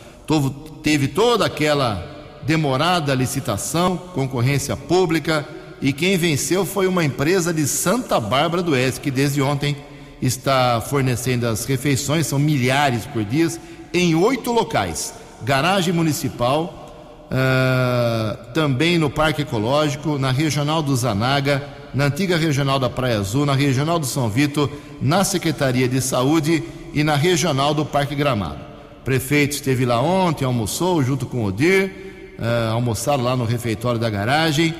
Teve 0.82 1.08
toda 1.08 1.46
aquela 1.46 2.12
demorada 2.46 3.13
licitação, 3.13 3.98
concorrência 3.98 4.75
pública 4.75 5.48
e 5.84 5.92
quem 5.92 6.18
venceu 6.18 6.65
foi 6.65 6.88
uma 6.88 7.03
empresa 7.03 7.53
de 7.53 7.68
Santa 7.68 8.18
Bárbara 8.18 8.63
do 8.63 8.72
Oeste, 8.72 9.01
que 9.01 9.12
desde 9.12 9.42
ontem 9.42 9.75
está 10.22 10.80
fornecendo 10.80 11.46
as 11.46 11.65
refeições, 11.65 12.25
são 12.25 12.39
milhares 12.39 13.06
por 13.06 13.25
dia, 13.25 13.50
em 13.94 14.15
oito 14.15 14.53
locais: 14.53 15.13
garagem 15.42 15.94
municipal, 15.94 17.27
uh, 17.30 18.53
também 18.53 18.98
no 18.98 19.10
Parque 19.10 19.42
Ecológico, 19.42 20.18
na 20.18 20.32
Regional 20.32 20.82
do 20.82 20.96
Zanaga, 20.96 21.62
na 21.94 22.06
antiga 22.06 22.38
Regional 22.38 22.80
da 22.80 22.89
Praia 22.89 23.20
Azul, 23.20 23.46
na 23.46 23.53
Regional 23.53 24.00
do 24.00 24.06
São 24.06 24.30
Vito, 24.30 24.72
na 25.01 25.25
Secretaria 25.25 25.89
de 25.89 26.00
Saúde 26.00 26.63
e 26.94 27.03
na 27.03 27.18
Regional 27.18 27.74
do 27.74 27.84
Parque 27.84 28.15
Gramado. 28.15 28.73
Prefeito 29.03 29.53
esteve 29.53 29.86
lá 29.86 30.01
ontem, 30.01 30.45
almoçou 30.45 31.03
junto 31.03 31.25
com 31.25 31.43
o 31.43 31.45
Odir, 31.45 31.91
uh, 32.39 32.74
almoçaram 32.74 33.24
lá 33.24 33.36
no 33.36 33.45
refeitório 33.45 34.00
da 34.00 34.10
garagem 34.10 34.74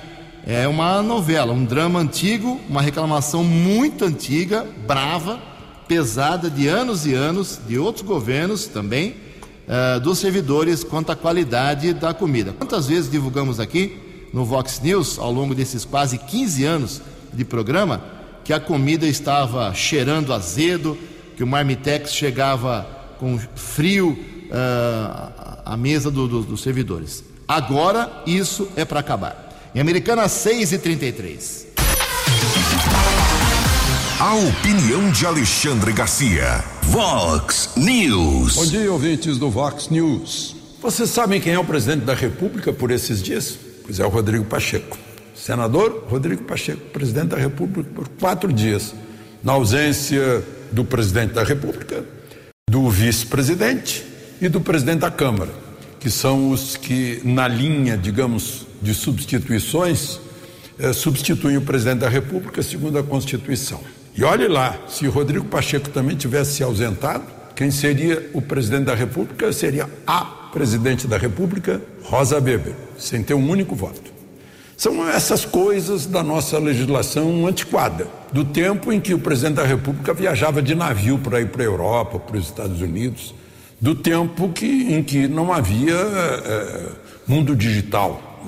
é 0.46 0.68
uma 0.68 1.02
novela, 1.02 1.54
um 1.54 1.64
drama 1.64 2.00
antigo, 2.00 2.60
uma 2.68 2.82
reclamação 2.82 3.46
muito 3.46 4.04
antiga, 4.04 4.68
brava, 4.86 5.40
pesada, 5.88 6.50
de 6.50 6.68
anos 6.68 7.06
e 7.06 7.14
anos, 7.14 7.62
de 7.66 7.80
outros 7.80 8.06
governos 8.06 8.68
também, 8.68 9.16
uh, 9.66 10.02
dos 10.02 10.20
servidores 10.20 10.84
quanto 10.84 11.14
à 11.14 11.16
qualidade 11.16 11.94
da 11.94 12.14
comida. 12.14 12.52
Quantas 12.52 12.88
vezes 12.88 13.10
divulgamos 13.10 13.58
aqui 13.58 13.98
no 14.34 14.44
Vox 14.44 14.82
News, 14.82 15.18
ao 15.18 15.32
longo 15.32 15.56
desses 15.56 15.86
quase 15.86 16.18
15 16.18 16.66
anos 16.66 17.02
de 17.34 17.46
programa, 17.46 18.04
que 18.44 18.52
a 18.52 18.60
comida 18.60 19.08
estava 19.08 19.74
cheirando 19.74 20.34
azedo, 20.34 20.98
que 21.38 21.44
o 21.44 21.48
marmitex 21.48 22.14
chegava 22.14 22.86
com 23.24 23.40
frio 23.56 24.20
uh, 24.50 25.62
à 25.64 25.78
mesa 25.78 26.12
do, 26.12 26.28
do, 26.28 26.42
dos 26.42 26.62
servidores. 26.62 27.24
Agora 27.48 28.22
isso 28.28 28.68
é 28.76 28.84
para 28.84 29.00
acabar. 29.00 29.72
Em 29.74 29.80
Americana 29.80 30.28
6 30.28 30.74
e 30.74 30.78
33. 30.78 31.68
A 34.20 34.36
opinião 34.36 35.10
de 35.10 35.26
Alexandre 35.26 35.94
Garcia. 35.94 36.66
Vox 36.84 37.70
News. 37.78 38.56
Bom 38.56 38.66
dia, 38.66 38.92
ouvintes 38.92 39.38
do 39.38 39.50
Vox 39.50 39.88
News. 39.88 40.58
Vocês 40.82 41.10
sabem 41.10 41.40
quem 41.40 41.54
é 41.54 41.60
o 41.60 41.64
presidente 41.64 42.04
da 42.04 42.14
República 42.14 42.74
por 42.74 42.92
esses 42.92 43.24
dias? 43.24 43.58
Pois 43.86 44.02
é 44.02 44.06
o 44.06 44.10
Rodrigo 44.10 44.44
Pacheco. 44.44 44.98
Senador 45.34 46.08
Rodrigo 46.10 46.44
Pacheco, 46.44 46.82
presidente 46.92 47.28
da 47.28 47.38
República 47.38 47.90
por 47.96 48.10
quatro 48.20 48.52
dias. 48.52 48.94
Na 49.42 49.54
ausência 49.54 50.44
do 50.74 50.84
presidente 50.84 51.34
da 51.34 51.44
República, 51.44 52.04
vice-presidente 53.04 54.06
e 54.40 54.48
do 54.48 54.62
presidente 54.62 55.00
da 55.00 55.12
Câmara, 55.12 55.52
que 56.00 56.10
são 56.10 56.52
os 56.52 56.78
que, 56.78 57.20
na 57.26 57.50
linha, 57.50 57.98
digamos, 57.98 58.66
de 58.82 58.94
substituições 58.94 60.22
eh, 60.80 60.94
substituem 60.94 61.58
o 61.58 61.62
presidente 61.62 62.00
da 62.00 62.08
República 62.08 62.64
segundo 62.64 62.98
a 62.98 63.04
Constituição. 63.04 63.82
E 64.16 64.24
olhe 64.24 64.48
lá, 64.48 64.80
se 64.88 65.06
Rodrigo 65.06 65.44
Pacheco 65.44 65.90
também 65.90 66.16
tivesse 66.16 66.54
se 66.54 66.64
ausentado, 66.64 67.26
quem 67.54 67.72
seria 67.72 68.30
o 68.32 68.42
presidente 68.42 68.86
da 68.86 68.96
República 68.96 69.52
seria 69.52 69.90
a 70.08 70.22
presidente 70.54 71.06
da 71.06 71.18
República, 71.18 71.82
Rosa 72.04 72.40
Weber, 72.40 72.74
sem 72.98 73.22
ter 73.22 73.34
um 73.34 73.50
único 73.50 73.76
voto. 73.76 74.13
São 74.84 75.08
essas 75.08 75.46
coisas 75.46 76.06
da 76.06 76.22
nossa 76.22 76.60
legislação 76.60 77.48
antiquada, 77.48 78.06
do 78.34 78.44
tempo 78.44 78.92
em 78.92 79.00
que 79.00 79.14
o 79.14 79.18
presidente 79.18 79.56
da 79.56 79.64
República 79.64 80.14
viajava 80.14 80.62
de 80.62 80.76
navio 80.76 81.18
para 81.18 81.40
ir 81.40 81.48
para 81.48 81.62
a 81.62 81.66
Europa, 81.66 82.20
para 82.20 82.36
os 82.36 82.44
Estados 82.48 82.82
Unidos, 82.82 83.34
do 83.80 83.96
tempo 83.96 84.50
que, 84.50 84.94
em 84.94 85.02
que 85.02 85.26
não 85.26 85.54
havia 85.54 85.96
é, 85.96 86.86
mundo 87.26 87.56
digital. 87.56 88.44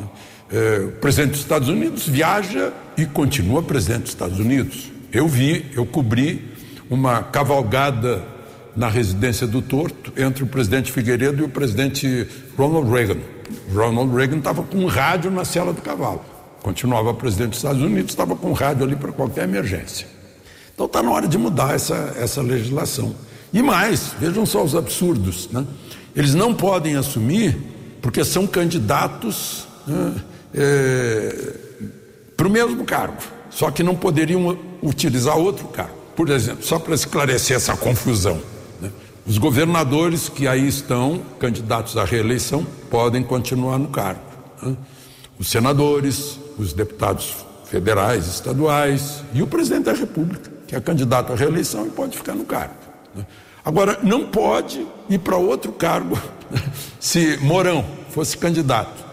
É, 0.52 0.80
o 0.80 0.92
presidente 1.00 1.32
dos 1.32 1.40
Estados 1.40 1.70
Unidos 1.70 2.06
viaja 2.06 2.74
e 2.98 3.06
continua 3.06 3.64
presidente 3.64 4.02
dos 4.02 4.12
Estados 4.12 4.38
Unidos. 4.38 4.92
Eu 5.14 5.30
vi, 5.30 5.68
eu 5.74 5.86
cobri 5.86 6.52
uma 6.90 7.24
cavalgada 7.24 8.22
na 8.76 8.90
residência 8.90 9.48
do 9.48 9.62
Torto 9.62 10.12
entre 10.18 10.44
o 10.44 10.48
presidente 10.48 10.92
Figueiredo 10.92 11.44
e 11.44 11.46
o 11.46 11.50
presidente 11.50 12.28
Ronald 12.58 12.92
Reagan. 12.92 13.35
Ronald 13.74 14.14
Reagan 14.16 14.38
estava 14.38 14.64
com 14.64 14.78
um 14.78 14.88
rádio 14.88 15.32
na 15.32 15.46
cela 15.46 15.74
do 15.74 15.82
cavalo. 15.82 16.22
Continuava 16.62 17.14
presidente 17.14 17.50
dos 17.50 17.60
Estados 17.60 17.82
Unidos, 17.82 18.12
estava 18.12 18.36
com 18.36 18.50
um 18.50 18.54
rádio 18.54 18.84
ali 18.84 18.96
para 18.96 19.12
qualquer 19.12 19.44
emergência. 19.44 20.08
Então 20.74 20.88
está 20.88 21.02
na 21.02 21.12
hora 21.12 21.28
de 21.28 21.38
mudar 21.38 21.76
essa, 21.76 22.16
essa 22.18 22.42
legislação. 22.42 23.16
E 23.54 23.62
mais, 23.62 24.14
vejam 24.20 24.46
só 24.46 24.64
os 24.64 24.76
absurdos. 24.76 25.50
Né? 25.50 25.66
Eles 26.16 26.34
não 26.34 26.54
podem 26.54 26.96
assumir 26.96 27.58
porque 28.02 28.24
são 28.24 28.46
candidatos 28.46 29.68
né, 29.88 30.16
é, 30.54 31.54
para 32.36 32.48
o 32.48 32.50
mesmo 32.50 32.84
cargo, 32.84 33.18
só 33.50 33.72
que 33.72 33.82
não 33.82 33.96
poderiam 33.96 34.58
utilizar 34.82 35.38
outro 35.38 35.68
cargo. 35.68 35.96
Por 36.16 36.30
exemplo, 36.30 36.64
só 36.64 36.80
para 36.80 36.96
esclarecer 36.96 37.58
essa 37.58 37.76
confusão, 37.76 38.42
os 39.26 39.38
governadores 39.38 40.30
que 40.30 40.48
aí 40.48 40.68
estão, 40.68 41.22
candidatos 41.40 41.98
à 41.98 42.06
reeleição, 42.06 42.66
podem 42.90 43.24
continuar 43.24 43.78
no 43.78 43.88
cargo. 43.88 44.22
Né, 44.62 44.76
os 45.40 45.48
senadores, 45.48 46.40
os 46.58 46.74
deputados 46.74 47.46
federais, 47.66 48.28
estaduais 48.28 49.24
e 49.34 49.42
o 49.42 49.48
presidente 49.48 49.86
da 49.86 49.94
República, 49.94 50.52
que 50.68 50.76
é 50.76 50.80
candidato 50.80 51.34
à 51.34 51.36
reeleição 51.36 51.86
e 51.88 51.90
pode 51.90 52.18
ficar 52.18 52.36
no 52.36 52.46
cargo. 52.46 52.76
Né. 53.14 53.26
Agora, 53.64 54.00
não 54.04 54.28
pode 54.28 54.86
ir 55.10 55.20
para 55.20 55.36
outro 55.38 55.72
cargo 55.72 56.18
se 57.00 57.38
Mourão 57.38 57.84
fosse 58.12 58.38
candidato 58.38 59.06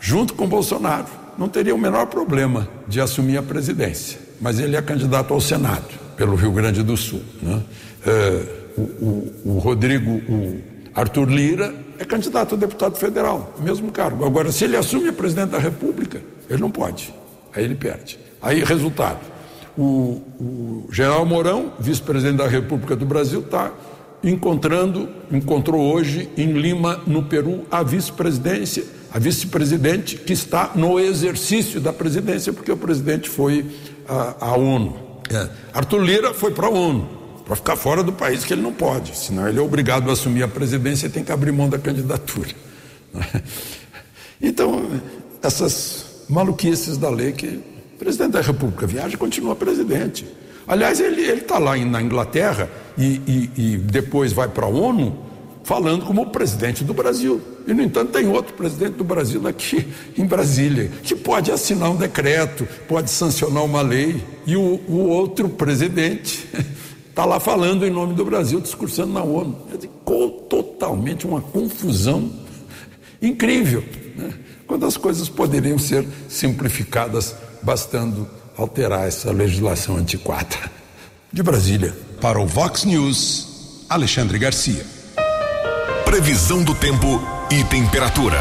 junto 0.00 0.32
com 0.34 0.48
Bolsonaro, 0.48 1.06
não 1.36 1.48
teria 1.48 1.74
o 1.74 1.78
menor 1.78 2.06
problema 2.06 2.66
de 2.88 3.00
assumir 3.00 3.36
a 3.36 3.42
presidência. 3.42 4.18
Mas 4.40 4.58
ele 4.58 4.74
é 4.74 4.82
candidato 4.82 5.34
ao 5.34 5.40
Senado, 5.40 5.86
pelo 6.16 6.34
Rio 6.34 6.50
Grande 6.50 6.82
do 6.82 6.96
Sul. 6.96 7.22
Né? 7.42 7.62
É, 8.06 8.59
o, 8.80 9.04
o, 9.04 9.52
o, 9.56 9.58
Rodrigo, 9.58 10.10
o 10.10 10.60
Arthur 10.94 11.28
Lira, 11.28 11.74
é 11.98 12.04
candidato 12.04 12.54
a 12.54 12.58
deputado 12.58 12.96
federal, 12.96 13.54
mesmo 13.60 13.90
cargo. 13.92 14.24
Agora, 14.24 14.50
se 14.50 14.64
ele 14.64 14.76
assume 14.76 15.08
a 15.08 15.12
presidente 15.12 15.50
da 15.50 15.58
República, 15.58 16.20
ele 16.48 16.60
não 16.60 16.70
pode. 16.70 17.14
Aí 17.54 17.64
ele 17.64 17.74
perde. 17.74 18.18
Aí, 18.40 18.64
resultado: 18.64 19.20
o, 19.76 20.22
o 20.40 20.88
general 20.90 21.24
Mourão, 21.26 21.72
vice-presidente 21.78 22.38
da 22.38 22.48
República 22.48 22.96
do 22.96 23.04
Brasil, 23.04 23.40
está 23.40 23.72
encontrando, 24.22 25.08
encontrou 25.30 25.92
hoje 25.92 26.28
em 26.36 26.52
Lima, 26.52 27.00
no 27.06 27.22
Peru, 27.24 27.66
a 27.70 27.82
vice-presidência 27.82 28.84
a 29.12 29.18
vice-presidente 29.18 30.16
que 30.16 30.32
está 30.32 30.70
no 30.74 30.98
exercício 30.98 31.80
da 31.80 31.92
presidência, 31.92 32.52
porque 32.52 32.70
o 32.70 32.76
presidente 32.76 33.28
foi 33.28 33.66
à, 34.06 34.56
ONU. 34.56 34.96
É. 35.30 35.48
Arthur 35.74 36.02
Lira 36.02 36.34
foi 36.34 36.52
para 36.52 36.66
a 36.66 36.70
ONU, 36.70 37.08
para 37.50 37.56
ficar 37.56 37.74
fora 37.74 38.00
do 38.00 38.12
país, 38.12 38.44
que 38.44 38.52
ele 38.52 38.62
não 38.62 38.72
pode, 38.72 39.18
senão 39.18 39.48
ele 39.48 39.58
é 39.58 39.60
obrigado 39.60 40.08
a 40.08 40.12
assumir 40.12 40.44
a 40.44 40.46
presidência 40.46 41.08
e 41.08 41.10
tem 41.10 41.24
que 41.24 41.32
abrir 41.32 41.50
mão 41.50 41.68
da 41.68 41.78
candidatura. 41.78 42.50
Então, 44.42 44.88
essas 45.42 46.24
maluquices 46.26 46.96
da 46.96 47.10
lei 47.10 47.32
que 47.32 47.46
o 47.46 47.98
presidente 47.98 48.30
da 48.30 48.40
República 48.40 48.86
viaja 48.86 49.18
continua 49.18 49.54
presidente. 49.54 50.26
Aliás, 50.66 50.98
ele 50.98 51.20
está 51.20 51.58
lá 51.58 51.76
na 51.76 52.00
Inglaterra 52.00 52.70
e, 52.96 53.20
e, 53.26 53.50
e 53.54 53.76
depois 53.76 54.32
vai 54.32 54.48
para 54.48 54.64
a 54.64 54.68
ONU 54.70 55.14
falando 55.62 56.06
como 56.06 56.24
presidente 56.30 56.82
do 56.82 56.94
Brasil. 56.94 57.38
E, 57.66 57.74
no 57.74 57.82
entanto, 57.82 58.12
tem 58.12 58.26
outro 58.28 58.54
presidente 58.54 58.94
do 58.94 59.04
Brasil 59.04 59.46
aqui 59.46 59.86
em 60.16 60.24
Brasília, 60.24 60.90
que 61.02 61.14
pode 61.14 61.52
assinar 61.52 61.90
um 61.90 61.96
decreto, 61.96 62.66
pode 62.88 63.10
sancionar 63.10 63.62
uma 63.62 63.82
lei, 63.82 64.24
e 64.46 64.56
o, 64.56 64.80
o 64.88 65.06
outro 65.06 65.50
presidente 65.50 66.48
está 67.20 67.28
lá 67.28 67.38
falando 67.38 67.86
em 67.86 67.90
nome 67.90 68.14
do 68.14 68.24
Brasil, 68.24 68.62
discursando 68.62 69.12
na 69.12 69.22
ONU. 69.22 69.54
com 70.06 70.30
totalmente 70.48 71.26
uma 71.26 71.42
confusão 71.42 72.32
incrível, 73.20 73.84
né? 74.16 74.32
quando 74.66 74.86
as 74.86 74.96
coisas 74.96 75.28
poderiam 75.28 75.78
ser 75.78 76.06
simplificadas, 76.30 77.36
bastando 77.60 78.26
alterar 78.56 79.06
essa 79.06 79.30
legislação 79.32 79.98
antiquada. 79.98 80.56
De 81.30 81.42
Brasília. 81.42 81.94
Para 82.22 82.40
o 82.40 82.46
Vox 82.46 82.84
News, 82.84 83.84
Alexandre 83.86 84.38
Garcia. 84.38 84.84
Previsão 86.06 86.62
do 86.64 86.74
tempo 86.74 87.20
e 87.50 87.62
temperatura. 87.64 88.38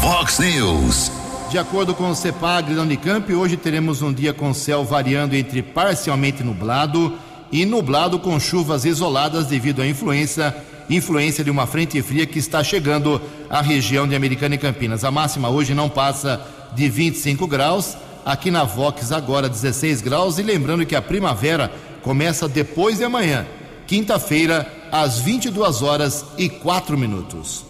Vox 0.00 0.38
News. 0.38 1.10
De 1.50 1.58
acordo 1.58 1.92
com 1.92 2.08
o 2.08 2.14
CEPAG 2.14 2.72
da 2.72 2.82
Unicamp, 2.82 3.32
hoje 3.34 3.56
teremos 3.56 4.00
um 4.00 4.12
dia 4.12 4.32
com 4.32 4.54
céu 4.54 4.84
variando 4.84 5.34
entre 5.34 5.60
parcialmente 5.60 6.44
nublado 6.44 7.25
e 7.50 7.64
nublado 7.64 8.18
com 8.18 8.38
chuvas 8.38 8.84
isoladas 8.84 9.46
devido 9.46 9.82
à 9.82 9.86
influência, 9.86 10.54
influência 10.90 11.44
de 11.44 11.50
uma 11.50 11.66
frente 11.66 12.00
fria 12.02 12.26
que 12.26 12.38
está 12.38 12.62
chegando 12.62 13.20
à 13.48 13.60
região 13.60 14.06
de 14.06 14.14
Americana 14.14 14.54
e 14.54 14.58
Campinas. 14.58 15.04
A 15.04 15.10
máxima 15.10 15.48
hoje 15.48 15.74
não 15.74 15.88
passa 15.88 16.40
de 16.74 16.88
25 16.88 17.46
graus, 17.46 17.96
aqui 18.24 18.50
na 18.50 18.64
Vox 18.64 19.12
agora 19.12 19.48
16 19.48 20.00
graus 20.02 20.38
e 20.38 20.42
lembrando 20.42 20.84
que 20.84 20.96
a 20.96 21.02
primavera 21.02 21.72
começa 22.02 22.48
depois 22.48 22.98
de 22.98 23.04
amanhã, 23.04 23.46
quinta-feira, 23.86 24.70
às 24.90 25.18
22 25.18 25.82
horas 25.82 26.24
e 26.38 26.48
4 26.48 26.96
minutos. 26.96 27.64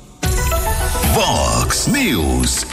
Vox 1.15 1.87
News. 1.87 2.67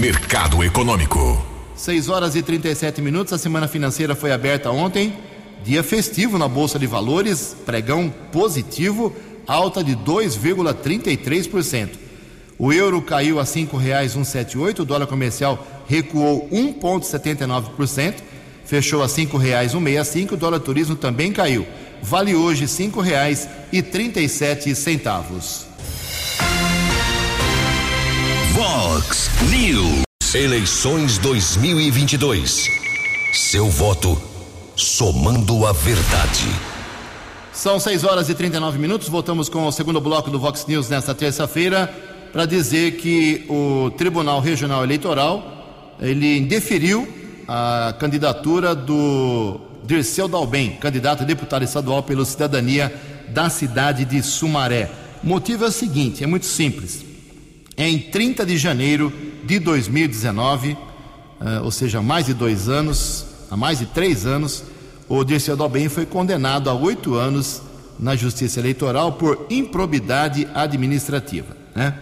Mercado 0.00 0.62
Econômico. 0.64 1.40
6 1.76 2.08
horas 2.08 2.34
e 2.34 2.42
37 2.42 3.00
minutos. 3.00 3.32
A 3.32 3.38
semana 3.38 3.68
financeira 3.68 4.14
foi 4.14 4.32
aberta 4.32 4.70
ontem. 4.70 5.16
Dia 5.64 5.82
festivo 5.82 6.38
na 6.38 6.46
Bolsa 6.48 6.78
de 6.78 6.86
Valores, 6.86 7.56
pregão 7.66 8.08
positivo, 8.32 9.12
alta 9.46 9.82
de 9.82 9.96
2,33%. 9.96 11.90
O 12.58 12.72
euro 12.72 13.02
caiu 13.02 13.38
a 13.38 13.44
R$ 13.44 13.48
5,178, 13.48 14.80
o 14.80 14.84
dólar 14.84 15.06
comercial 15.06 15.64
recuou 15.86 16.48
1,79%, 16.50 18.14
fechou 18.64 19.02
a 19.02 19.06
R$ 19.06 19.12
5,165, 19.12 20.32
o 20.32 20.36
dólar 20.36 20.58
turismo 20.60 20.96
também 20.96 21.32
caiu. 21.32 21.66
Vale 22.02 22.34
hoje 22.34 22.62
R$ 22.62 22.68
5,37. 22.68 25.66
Vox 28.52 29.30
News. 29.50 30.02
Eleições 30.34 31.18
2022. 31.18 32.66
Seu 33.32 33.68
voto 33.68 34.20
somando 34.78 35.66
a 35.66 35.72
verdade. 35.72 36.46
São 37.52 37.80
6 37.80 38.04
horas 38.04 38.28
e 38.28 38.34
39 38.34 38.78
minutos. 38.78 39.08
Voltamos 39.08 39.48
com 39.48 39.66
o 39.66 39.72
segundo 39.72 40.00
bloco 40.00 40.30
do 40.30 40.38
Vox 40.38 40.64
News 40.66 40.88
nesta 40.88 41.12
terça-feira 41.12 41.92
para 42.32 42.46
dizer 42.46 42.92
que 42.92 43.44
o 43.48 43.90
Tribunal 43.98 44.40
Regional 44.40 44.84
Eleitoral 44.84 45.96
ele 46.00 46.38
indeferiu 46.38 47.08
a 47.48 47.92
candidatura 47.98 48.72
do 48.72 49.60
Dirceu 49.84 50.28
Dalben, 50.28 50.76
candidato 50.80 51.24
a 51.24 51.26
deputado 51.26 51.64
estadual 51.64 52.04
pela 52.04 52.24
cidadania 52.24 52.94
da 53.30 53.50
cidade 53.50 54.04
de 54.04 54.22
Sumaré. 54.22 54.88
O 55.24 55.26
motivo 55.26 55.64
é 55.64 55.68
o 55.68 55.72
seguinte: 55.72 56.22
é 56.22 56.26
muito 56.26 56.46
simples. 56.46 57.04
Em 57.76 57.98
30 57.98 58.46
de 58.46 58.56
janeiro 58.56 59.12
de 59.44 59.58
2019, 59.58 60.72
uh, 60.72 60.78
ou 61.64 61.72
seja, 61.72 62.00
mais 62.00 62.26
de 62.26 62.34
dois 62.34 62.68
anos, 62.68 63.27
há 63.50 63.56
mais 63.56 63.78
de 63.78 63.86
três 63.86 64.26
anos, 64.26 64.64
o 65.08 65.24
Dirceu 65.24 65.56
Dalben 65.56 65.88
foi 65.88 66.04
condenado 66.04 66.68
a 66.68 66.74
oito 66.74 67.14
anos 67.14 67.62
na 67.98 68.14
Justiça 68.14 68.60
Eleitoral 68.60 69.12
por 69.12 69.46
improbidade 69.50 70.46
administrativa. 70.54 71.56
Né? 71.74 71.94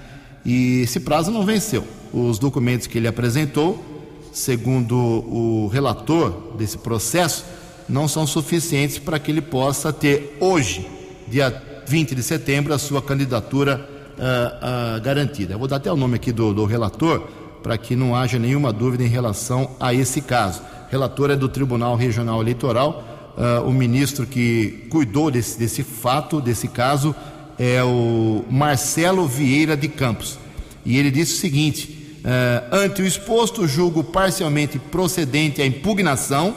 E 0.45 0.83
esse 0.83 1.01
prazo 1.01 1.31
não 1.31 1.45
venceu. 1.45 1.85
Os 2.13 2.39
documentos 2.39 2.87
que 2.87 2.99
ele 2.99 3.09
apresentou, 3.09 3.85
segundo 4.33 4.97
o 4.97 5.69
relator 5.69 6.55
desse 6.57 6.79
processo, 6.79 7.45
não 7.89 8.09
são 8.09 8.27
suficientes 8.27 8.99
para 8.99 9.19
que 9.19 9.31
ele 9.31 9.41
possa 9.41 9.93
ter 9.93 10.37
hoje, 10.41 10.89
dia 11.29 11.63
20 11.87 12.15
de 12.15 12.23
setembro, 12.23 12.75
a 12.75 12.79
sua 12.79 13.01
candidatura 13.01 13.89
uh, 14.19 14.99
uh, 14.99 15.01
garantida. 15.01 15.55
Eu 15.55 15.59
vou 15.59 15.69
dar 15.69 15.77
até 15.77 15.93
o 15.93 15.97
nome 15.97 16.17
aqui 16.17 16.33
do, 16.33 16.53
do 16.53 16.65
relator 16.65 17.29
para 17.63 17.79
que 17.79 17.97
não 17.97 18.15
haja 18.15 18.39
nenhuma 18.39 18.73
dúvida 18.73 19.05
em 19.05 19.09
relação 19.09 19.71
a 19.81 19.93
esse 19.93 20.21
caso. 20.21 20.63
Relator 20.91 21.31
é 21.31 21.37
do 21.37 21.49
Tribunal 21.49 21.97
Regional 21.97 22.41
Eleitoral. 22.41 23.05
Uh, 23.37 23.69
o 23.69 23.73
ministro 23.73 24.27
que 24.27 24.87
cuidou 24.91 25.31
desse, 25.31 25.59
desse 25.59 25.83
fato, 25.83 26.41
desse 26.41 26.69
caso, 26.69 27.15
é 27.59 27.83
o 27.83 28.45
Marcelo 28.51 29.27
Vieira 29.27 29.77
de 29.77 29.89
Campos. 29.89 30.39
E 30.85 30.97
ele 30.99 31.11
disse 31.11 31.35
o 31.35 31.37
seguinte: 31.37 32.19
ante 32.71 33.03
o 33.03 33.07
exposto, 33.07 33.67
julgo 33.67 34.03
parcialmente 34.03 34.79
procedente 34.79 35.61
a 35.61 35.67
impugnação 35.67 36.55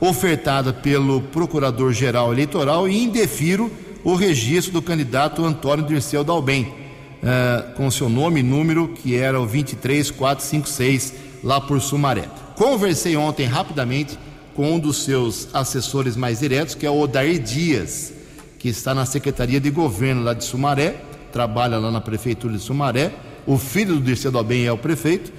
ofertada 0.00 0.72
pelo 0.72 1.20
Procurador-Geral 1.20 2.32
Eleitoral 2.32 2.88
e 2.88 3.02
indefiro 3.02 3.70
o 4.02 4.14
registro 4.14 4.72
do 4.72 4.82
candidato 4.82 5.44
Antônio 5.44 5.86
Dirceu 5.86 6.22
Dalben, 6.22 6.64
uh, 6.64 7.74
com 7.74 7.90
seu 7.90 8.08
nome 8.08 8.40
e 8.40 8.42
número, 8.42 8.88
que 8.88 9.16
era 9.16 9.40
o 9.40 9.46
23456, 9.46 11.14
lá 11.44 11.60
por 11.60 11.80
Sumaré. 11.80 12.24
Conversei 12.56 13.16
ontem 13.16 13.46
rapidamente 13.46 14.18
com 14.56 14.72
um 14.72 14.78
dos 14.78 15.04
seus 15.04 15.48
assessores 15.52 16.16
mais 16.16 16.40
diretos, 16.40 16.74
que 16.74 16.86
é 16.86 16.90
o 16.90 16.98
Odair 16.98 17.40
Dias, 17.40 18.12
que 18.58 18.68
está 18.68 18.94
na 18.94 19.04
Secretaria 19.04 19.60
de 19.60 19.70
Governo 19.70 20.22
lá 20.22 20.32
de 20.32 20.44
Sumaré, 20.44 20.96
trabalha 21.32 21.78
lá 21.78 21.90
na 21.90 22.00
Prefeitura 22.00 22.54
de 22.54 22.60
Sumaré. 22.60 23.12
O 23.46 23.58
filho 23.58 23.96
do 23.96 24.00
Dirceu 24.00 24.32
Dalben 24.32 24.64
é 24.64 24.72
o 24.72 24.78
prefeito. 24.78 25.30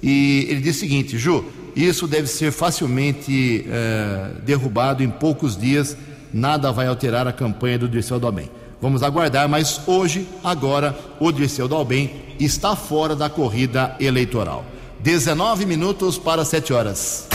E 0.00 0.46
ele 0.48 0.60
disse 0.60 0.78
o 0.78 0.80
seguinte: 0.80 1.18
Ju, 1.18 1.44
isso 1.74 2.06
deve 2.06 2.28
ser 2.28 2.52
facilmente 2.52 3.66
é, 3.68 4.30
derrubado 4.44 5.02
em 5.02 5.08
poucos 5.08 5.56
dias. 5.56 5.96
Nada 6.32 6.70
vai 6.70 6.86
alterar 6.86 7.26
a 7.26 7.32
campanha 7.32 7.78
do 7.78 7.88
Dirceu 7.88 8.20
Dalben. 8.20 8.48
Vamos 8.80 9.02
aguardar, 9.02 9.48
mas 9.48 9.80
hoje, 9.88 10.28
agora, 10.44 10.96
o 11.18 11.32
Dirceu 11.32 11.66
Dalben 11.66 12.10
está 12.38 12.76
fora 12.76 13.16
da 13.16 13.28
corrida 13.28 13.96
eleitoral. 13.98 14.64
19 15.00 15.64
minutos 15.64 16.18
para 16.18 16.44
7 16.44 16.72
horas. 16.72 17.26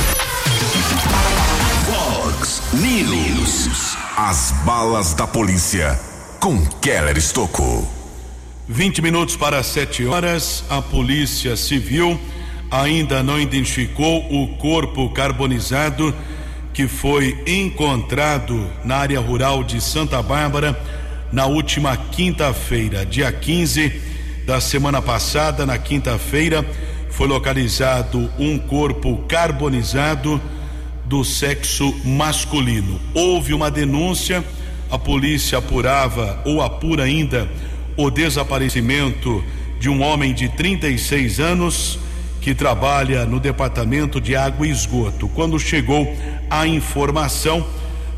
Fox 1.86 2.62
News. 2.74 3.98
As 4.18 4.52
balas 4.66 5.14
da 5.14 5.26
polícia 5.26 6.00
com 6.40 6.66
Keller 6.82 7.18
Estocou. 7.18 7.88
20 8.68 9.02
minutos 9.02 9.36
para 9.38 9.64
7 9.64 10.06
horas, 10.06 10.64
a 10.70 10.82
Polícia 10.82 11.56
Civil 11.56 12.20
ainda 12.70 13.24
não 13.24 13.40
identificou 13.40 14.26
o 14.30 14.58
corpo 14.58 15.10
carbonizado 15.12 16.14
que 16.74 16.88
foi 16.88 17.44
encontrado 17.46 18.70
na 18.84 18.98
área 18.98 19.20
rural 19.20 19.64
de 19.64 19.80
Santa 19.80 20.22
Bárbara 20.22 20.78
na 21.32 21.46
última 21.46 21.96
quinta-feira, 21.96 23.06
dia 23.06 23.32
15 23.32 24.02
da 24.46 24.60
semana 24.60 25.02
passada, 25.02 25.66
na 25.66 25.78
quinta-feira, 25.78 26.66
foi 27.14 27.28
localizado 27.28 28.28
um 28.40 28.58
corpo 28.58 29.18
carbonizado 29.28 30.42
do 31.06 31.24
sexo 31.24 31.94
masculino. 32.04 33.00
Houve 33.14 33.54
uma 33.54 33.70
denúncia, 33.70 34.44
a 34.90 34.98
polícia 34.98 35.60
apurava 35.60 36.42
ou 36.44 36.62
apura 36.62 37.04
ainda 37.04 37.48
o 37.96 38.10
desaparecimento 38.10 39.44
de 39.80 39.90
um 39.90 40.02
homem 40.02 40.34
de 40.34 40.50
36 40.50 41.40
anos 41.40 42.00
que 42.42 42.56
trabalha 42.56 43.26
no 43.26 43.40
departamento 43.40 44.20
de 44.20 44.36
água 44.36 44.66
e 44.66 44.72
esgoto. 44.72 45.30
Quando 45.30 45.60
chegou 45.60 46.12
a 46.50 46.66
informação 46.66 47.66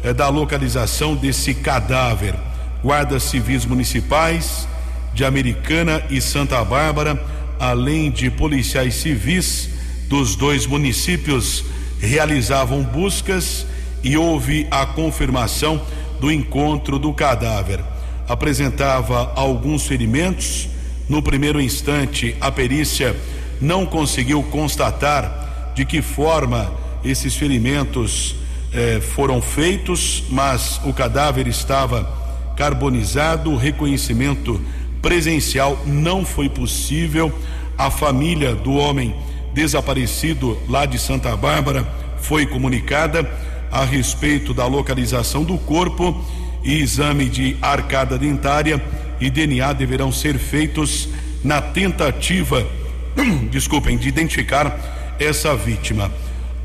é, 0.04 0.14
da 0.14 0.30
localização 0.30 1.16
desse 1.16 1.54
cadáver, 1.54 2.34
guardas 2.82 3.24
civis 3.24 3.66
municipais 3.66 4.68
de 5.14 5.26
Americana 5.26 6.02
e 6.10 6.22
Santa 6.22 6.64
Bárbara, 6.64 7.35
além 7.60 8.12
de 8.12 8.30
policiais 8.30 8.96
civis 8.96 9.70
dos 10.08 10.36
dois 10.36 10.66
municípios, 10.66 11.64
realizavam 12.00 12.84
buscas 12.84 13.66
e 14.04 14.18
houve 14.18 14.68
a 14.70 14.86
confirmação 14.86 15.82
do 16.20 16.32
encontro 16.32 17.00
do 17.00 17.12
cadáver. 17.14 17.80
Apresentava 18.28 19.34
alguns 19.36 19.86
ferimentos. 19.86 20.68
No 21.08 21.22
primeiro 21.22 21.62
instante, 21.62 22.36
a 22.42 22.52
perícia 22.52 23.16
não 23.62 23.86
conseguiu 23.86 24.42
constatar 24.44 25.74
de 25.76 25.86
que 25.86 26.02
forma 26.02 26.72
esses 27.04 27.36
ferimentos 27.36 28.36
eh, 28.74 29.00
foram 29.00 29.42
feitos, 29.42 30.24
mas 30.30 30.80
o 30.84 30.94
cadáver 30.94 31.48
estava 31.48 32.12
carbonizado, 32.56 33.52
o 33.52 33.58
reconhecimento 33.58 34.60
presencial 35.06 35.80
não 35.86 36.26
foi 36.26 36.50
possível. 36.50 37.32
A 37.78 37.92
família 37.92 38.56
do 38.56 38.74
homem 38.74 39.14
desaparecido 39.54 40.58
lá 40.68 40.88
de 40.88 40.98
Santa 40.98 41.38
Bárbara 41.38 41.88
foi 42.18 42.48
comunicada 42.48 43.24
a 43.72 43.86
respeito 43.86 44.52
da 44.52 44.66
localização 44.66 45.44
do 45.44 45.60
corpo 45.60 46.26
e 46.64 46.82
exame 46.82 47.30
de 47.30 47.56
arcada 47.62 48.18
dentária 48.18 48.84
e 49.22 49.30
DNA 49.30 49.74
deverão 49.74 50.12
ser 50.12 50.40
feitos 50.40 51.08
na 51.44 51.62
tentativa 51.62 52.66
desculpem, 53.52 54.00
de 54.00 54.10
identificar 54.10 55.16
essa 55.20 55.56
vítima. 55.56 56.12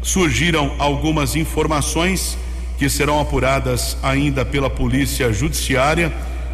Surgiram 0.01 0.77
algumas 0.79 1.37
informações 1.37 2.39
que 2.79 2.89
serão 2.89 3.21
apuradas 3.21 3.99
ainda 4.03 4.47
pela 4.47 4.71
Polícia 4.71 5.31
Judiciária 5.31 6.11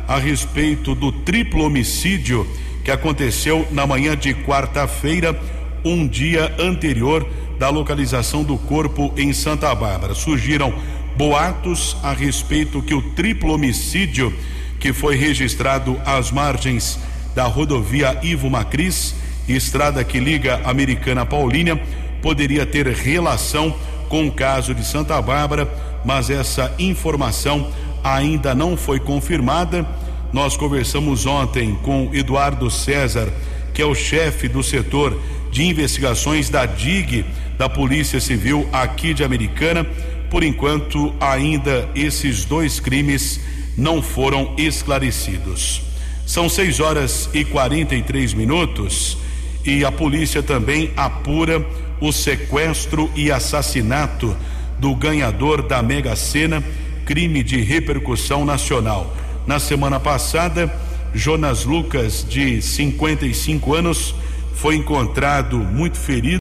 a 0.06 0.18
respeito 0.18 0.94
do 0.94 1.10
triplo 1.10 1.64
homicídio 1.64 2.46
que 2.84 2.90
aconteceu 2.90 3.66
na 3.70 3.86
manhã 3.86 4.16
de 4.16 4.32
quarta-feira, 4.34 5.38
um 5.84 6.06
dia 6.06 6.54
anterior 6.58 7.26
da 7.58 7.68
localização 7.68 8.44
do 8.44 8.56
corpo 8.56 9.12
em 9.16 9.32
Santa 9.32 9.74
Bárbara. 9.74 10.14
Surgiram 10.14 10.72
boatos 11.16 11.96
a 12.02 12.12
respeito 12.12 12.82
que 12.82 12.94
o 12.94 13.02
triplo 13.12 13.54
homicídio 13.54 14.32
que 14.78 14.92
foi 14.92 15.16
registrado 15.16 16.00
às 16.04 16.30
margens 16.30 16.98
da 17.34 17.44
rodovia 17.44 18.18
Ivo 18.22 18.48
Macris 18.50 19.14
estrada 19.48 20.02
que 20.02 20.18
liga 20.18 20.60
Americana 20.64 21.22
a 21.22 21.26
Paulínia, 21.26 21.80
poderia 22.20 22.66
ter 22.66 22.86
relação 22.88 23.74
com 24.08 24.26
o 24.26 24.32
caso 24.32 24.74
de 24.74 24.84
Santa 24.84 25.20
Bárbara, 25.20 25.68
mas 26.04 26.30
essa 26.30 26.74
informação 26.78 27.70
ainda 28.14 28.54
não 28.54 28.76
foi 28.76 29.00
confirmada. 29.00 29.86
Nós 30.32 30.56
conversamos 30.56 31.26
ontem 31.26 31.74
com 31.82 32.10
Eduardo 32.12 32.70
César, 32.70 33.32
que 33.74 33.82
é 33.82 33.84
o 33.84 33.94
chefe 33.94 34.48
do 34.48 34.62
setor 34.62 35.18
de 35.50 35.64
investigações 35.64 36.48
da 36.48 36.66
DIG 36.66 37.24
da 37.58 37.68
Polícia 37.68 38.20
Civil 38.20 38.68
aqui 38.72 39.12
de 39.12 39.24
Americana. 39.24 39.84
Por 40.30 40.42
enquanto, 40.42 41.14
ainda 41.20 41.88
esses 41.94 42.44
dois 42.44 42.78
crimes 42.78 43.40
não 43.76 44.00
foram 44.00 44.54
esclarecidos. 44.56 45.82
São 46.26 46.48
6 46.48 46.80
horas 46.80 47.30
e 47.32 47.44
43 47.44 48.34
minutos 48.34 49.16
e 49.64 49.84
a 49.84 49.90
polícia 49.92 50.42
também 50.42 50.92
apura 50.96 51.64
o 52.00 52.12
sequestro 52.12 53.10
e 53.14 53.30
assassinato 53.30 54.36
do 54.78 54.94
ganhador 54.94 55.62
da 55.62 55.82
Mega 55.82 56.14
Sena, 56.14 56.62
crime 57.06 57.42
de 57.42 57.62
repercussão 57.62 58.44
nacional. 58.44 59.16
Na 59.46 59.58
semana 59.58 59.98
passada, 59.98 60.70
Jonas 61.14 61.64
Lucas, 61.64 62.26
de 62.28 62.60
55 62.60 63.74
anos, 63.74 64.14
foi 64.54 64.74
encontrado 64.74 65.56
muito 65.56 65.96
ferido, 65.96 66.40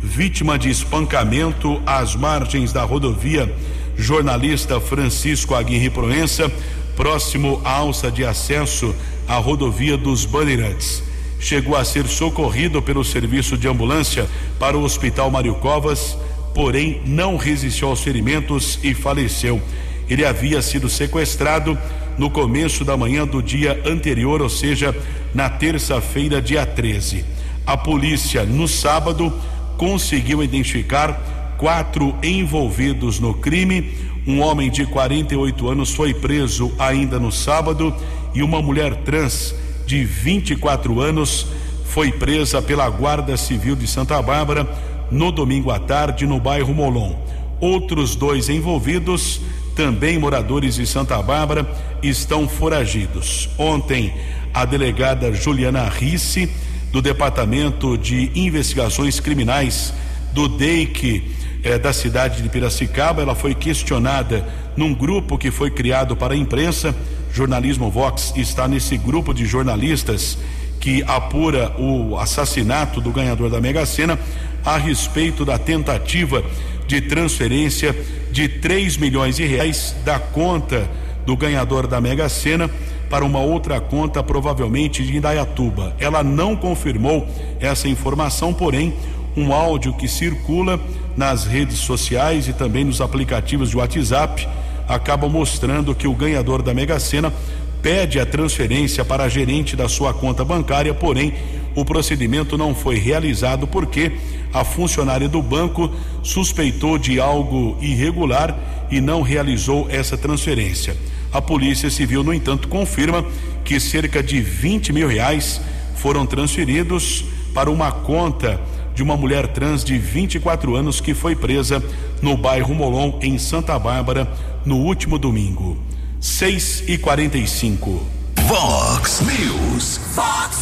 vítima 0.00 0.56
de 0.56 0.70
espancamento 0.70 1.82
às 1.84 2.14
margens 2.14 2.72
da 2.72 2.84
rodovia 2.84 3.52
jornalista 3.96 4.80
Francisco 4.80 5.54
Aguirre 5.54 5.90
Proença, 5.90 6.50
próximo 6.96 7.60
à 7.64 7.72
alça 7.72 8.10
de 8.10 8.24
acesso 8.24 8.94
à 9.26 9.36
rodovia 9.36 9.96
dos 9.96 10.24
Bandeirantes. 10.24 11.02
Chegou 11.40 11.76
a 11.76 11.84
ser 11.84 12.06
socorrido 12.06 12.80
pelo 12.80 13.04
serviço 13.04 13.56
de 13.56 13.68
ambulância 13.68 14.28
para 14.58 14.76
o 14.76 14.82
Hospital 14.82 15.30
Mário 15.30 15.54
Covas, 15.56 16.16
porém 16.54 17.02
não 17.04 17.36
resistiu 17.36 17.88
aos 17.88 18.00
ferimentos 18.00 18.78
e 18.82 18.94
faleceu. 18.94 19.60
Ele 20.08 20.24
havia 20.24 20.60
sido 20.60 20.88
sequestrado 20.88 21.78
no 22.18 22.30
começo 22.30 22.84
da 22.84 22.96
manhã 22.96 23.26
do 23.26 23.42
dia 23.42 23.80
anterior, 23.86 24.40
ou 24.40 24.48
seja, 24.48 24.94
na 25.34 25.48
terça-feira, 25.48 26.40
dia 26.40 26.64
13. 26.64 27.24
A 27.66 27.76
polícia, 27.76 28.44
no 28.44 28.68
sábado, 28.68 29.32
conseguiu 29.76 30.42
identificar 30.42 31.56
quatro 31.58 32.14
envolvidos 32.22 33.18
no 33.18 33.34
crime. 33.34 33.94
Um 34.26 34.40
homem 34.40 34.70
de 34.70 34.86
48 34.86 35.68
anos 35.68 35.90
foi 35.94 36.14
preso 36.14 36.72
ainda 36.78 37.18
no 37.18 37.32
sábado 37.32 37.94
e 38.34 38.42
uma 38.42 38.60
mulher 38.62 38.96
trans 38.96 39.54
de 39.86 40.04
24 40.04 41.00
anos 41.00 41.46
foi 41.84 42.10
presa 42.10 42.60
pela 42.60 42.88
Guarda 42.88 43.36
Civil 43.36 43.76
de 43.76 43.86
Santa 43.86 44.20
Bárbara 44.20 44.68
no 45.10 45.30
domingo 45.30 45.70
à 45.70 45.78
tarde 45.78 46.26
no 46.26 46.40
bairro 46.40 46.74
Molon. 46.74 47.14
Outros 47.60 48.16
dois 48.16 48.48
envolvidos 48.48 49.40
também 49.74 50.18
moradores 50.18 50.76
de 50.76 50.86
Santa 50.86 51.20
Bárbara, 51.22 51.66
estão 52.02 52.48
foragidos. 52.48 53.48
Ontem, 53.58 54.14
a 54.52 54.64
delegada 54.64 55.32
Juliana 55.32 55.88
Risse, 55.88 56.50
do 56.92 57.02
Departamento 57.02 57.98
de 57.98 58.30
Investigações 58.34 59.18
Criminais 59.18 59.92
do 60.32 60.48
DEIC 60.48 61.24
eh, 61.64 61.78
da 61.78 61.92
cidade 61.92 62.40
de 62.40 62.48
Piracicaba, 62.48 63.20
ela 63.20 63.34
foi 63.34 63.54
questionada 63.54 64.46
num 64.76 64.94
grupo 64.94 65.36
que 65.36 65.50
foi 65.50 65.70
criado 65.70 66.16
para 66.16 66.34
a 66.34 66.36
imprensa. 66.36 66.94
Jornalismo 67.32 67.90
Vox 67.90 68.32
está 68.36 68.68
nesse 68.68 68.96
grupo 68.96 69.34
de 69.34 69.44
jornalistas 69.44 70.38
que 70.78 71.02
apura 71.04 71.74
o 71.78 72.16
assassinato 72.18 73.00
do 73.00 73.10
ganhador 73.10 73.50
da 73.50 73.60
Mega 73.60 73.84
Sena 73.86 74.18
a 74.64 74.76
respeito 74.76 75.44
da 75.44 75.58
tentativa 75.58 76.44
de 76.86 77.00
transferência 77.00 77.94
de 78.30 78.48
3 78.48 78.96
milhões 78.96 79.36
de 79.36 79.46
reais 79.46 79.94
da 80.04 80.18
conta 80.18 80.88
do 81.24 81.36
ganhador 81.36 81.86
da 81.86 82.00
Mega 82.00 82.28
Sena 82.28 82.70
para 83.08 83.24
uma 83.24 83.40
outra 83.40 83.80
conta, 83.80 84.22
provavelmente 84.22 85.04
de 85.04 85.16
Indaiatuba. 85.16 85.94
Ela 85.98 86.22
não 86.22 86.56
confirmou 86.56 87.26
essa 87.60 87.88
informação, 87.88 88.52
porém, 88.52 88.94
um 89.36 89.52
áudio 89.52 89.94
que 89.94 90.08
circula 90.08 90.80
nas 91.16 91.44
redes 91.44 91.78
sociais 91.78 92.48
e 92.48 92.52
também 92.52 92.84
nos 92.84 93.00
aplicativos 93.00 93.70
de 93.70 93.76
WhatsApp 93.76 94.48
acaba 94.88 95.28
mostrando 95.28 95.94
que 95.94 96.06
o 96.06 96.14
ganhador 96.14 96.62
da 96.62 96.74
Mega 96.74 96.98
Sena 97.00 97.32
pede 97.80 98.18
a 98.18 98.26
transferência 98.26 99.04
para 99.04 99.24
a 99.24 99.28
gerente 99.28 99.76
da 99.76 99.88
sua 99.88 100.14
conta 100.14 100.44
bancária, 100.44 100.94
porém 100.94 101.34
o 101.74 101.84
procedimento 101.84 102.56
não 102.56 102.74
foi 102.74 102.96
realizado 102.96 103.66
porque 103.66 104.12
a 104.54 104.64
funcionária 104.64 105.28
do 105.28 105.42
banco 105.42 105.90
suspeitou 106.22 106.96
de 106.96 107.20
algo 107.20 107.76
irregular 107.80 108.56
e 108.88 109.00
não 109.00 109.20
realizou 109.20 109.88
essa 109.90 110.16
transferência. 110.16 110.96
A 111.32 111.42
Polícia 111.42 111.90
Civil, 111.90 112.22
no 112.22 112.32
entanto, 112.32 112.68
confirma 112.68 113.26
que 113.64 113.80
cerca 113.80 114.22
de 114.22 114.40
20 114.40 114.92
mil 114.92 115.08
reais 115.08 115.60
foram 115.96 116.24
transferidos 116.24 117.24
para 117.52 117.68
uma 117.68 117.90
conta 117.90 118.60
de 118.94 119.02
uma 119.02 119.16
mulher 119.16 119.48
trans 119.48 119.82
de 119.82 119.98
24 119.98 120.76
anos 120.76 121.00
que 121.00 121.12
foi 121.12 121.34
presa 121.34 121.82
no 122.22 122.36
bairro 122.36 122.72
Molon, 122.72 123.18
em 123.20 123.36
Santa 123.36 123.76
Bárbara, 123.76 124.32
no 124.64 124.76
último 124.76 125.18
domingo. 125.18 125.76
6 126.20 126.84
e 126.86 126.96
45 126.96 128.06
Vox 128.46 129.20
News. 129.20 130.00
Fox 130.14 130.58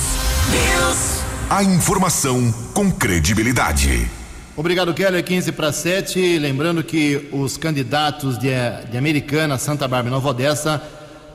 News. 0.51 1.22
A 1.53 1.63
informação 1.63 2.51
com 2.73 2.91
credibilidade. 2.91 4.11
Obrigado, 4.57 4.95
Keller. 4.95 5.23
15 5.23 5.53
para 5.53 5.71
7. 5.71 6.39
Lembrando 6.39 6.83
que 6.83 7.29
os 7.31 7.59
candidatos 7.59 8.39
de, 8.39 8.49
de 8.91 8.97
Americana, 8.97 9.59
Santa 9.59 9.87
Bárbara 9.87 10.09
e 10.09 10.11
Nova 10.13 10.31
Odessa 10.31 10.83